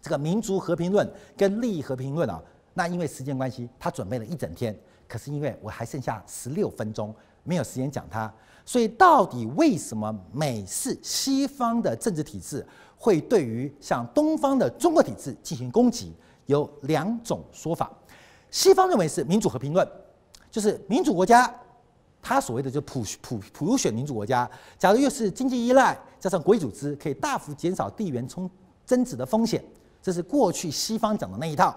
[0.00, 2.42] 这个民族和平论跟利益和平论啊，
[2.74, 4.78] 那因为时间关系，他准备了一整天，
[5.08, 8.32] 可是因为我还剩下十六分钟，没有时间讲它。
[8.64, 12.64] 所以，到底为什么美式西方的政治体制
[12.96, 16.14] 会对于像东方的中国体制进行攻击？
[16.46, 17.90] 有两种说法。
[18.50, 19.88] 西方认为是民主和平论，
[20.50, 21.52] 就是民主国家，
[22.22, 24.48] 它所谓的就普普普选民主国家，
[24.78, 28.50] 假如又是经济依赖，加上国际组织，可以大幅减少地缘冲
[28.84, 29.64] 争执的风险，
[30.02, 31.76] 这是过去西方讲的那一套。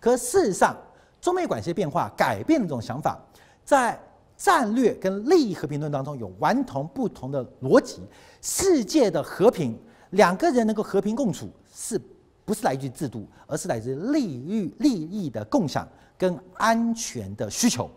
[0.00, 0.76] 可事实上，
[1.20, 3.20] 中美关系变化改变了这种想法，
[3.64, 3.98] 在。
[4.34, 8.00] 战略跟利益和平论当中有完全不同的逻辑。
[8.40, 9.78] 世界的和平，
[10.10, 12.00] 两个人能够和平共处，是
[12.44, 15.86] 不是来自于制度，而是来自于利益利益的共享
[16.18, 17.88] 跟安全的需求。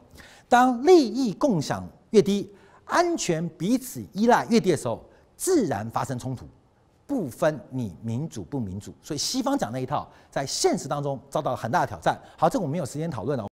[0.47, 2.51] 当利益共享越低，
[2.85, 5.03] 安全彼此依赖越低的时候，
[5.35, 6.45] 自然发生冲突，
[7.07, 8.93] 不分你民主不民主。
[9.01, 12.19] 所以西方讲那一套，在现实当中遭到了很大的挑战。
[12.37, 13.45] 好，这个我们没有时间讨论了。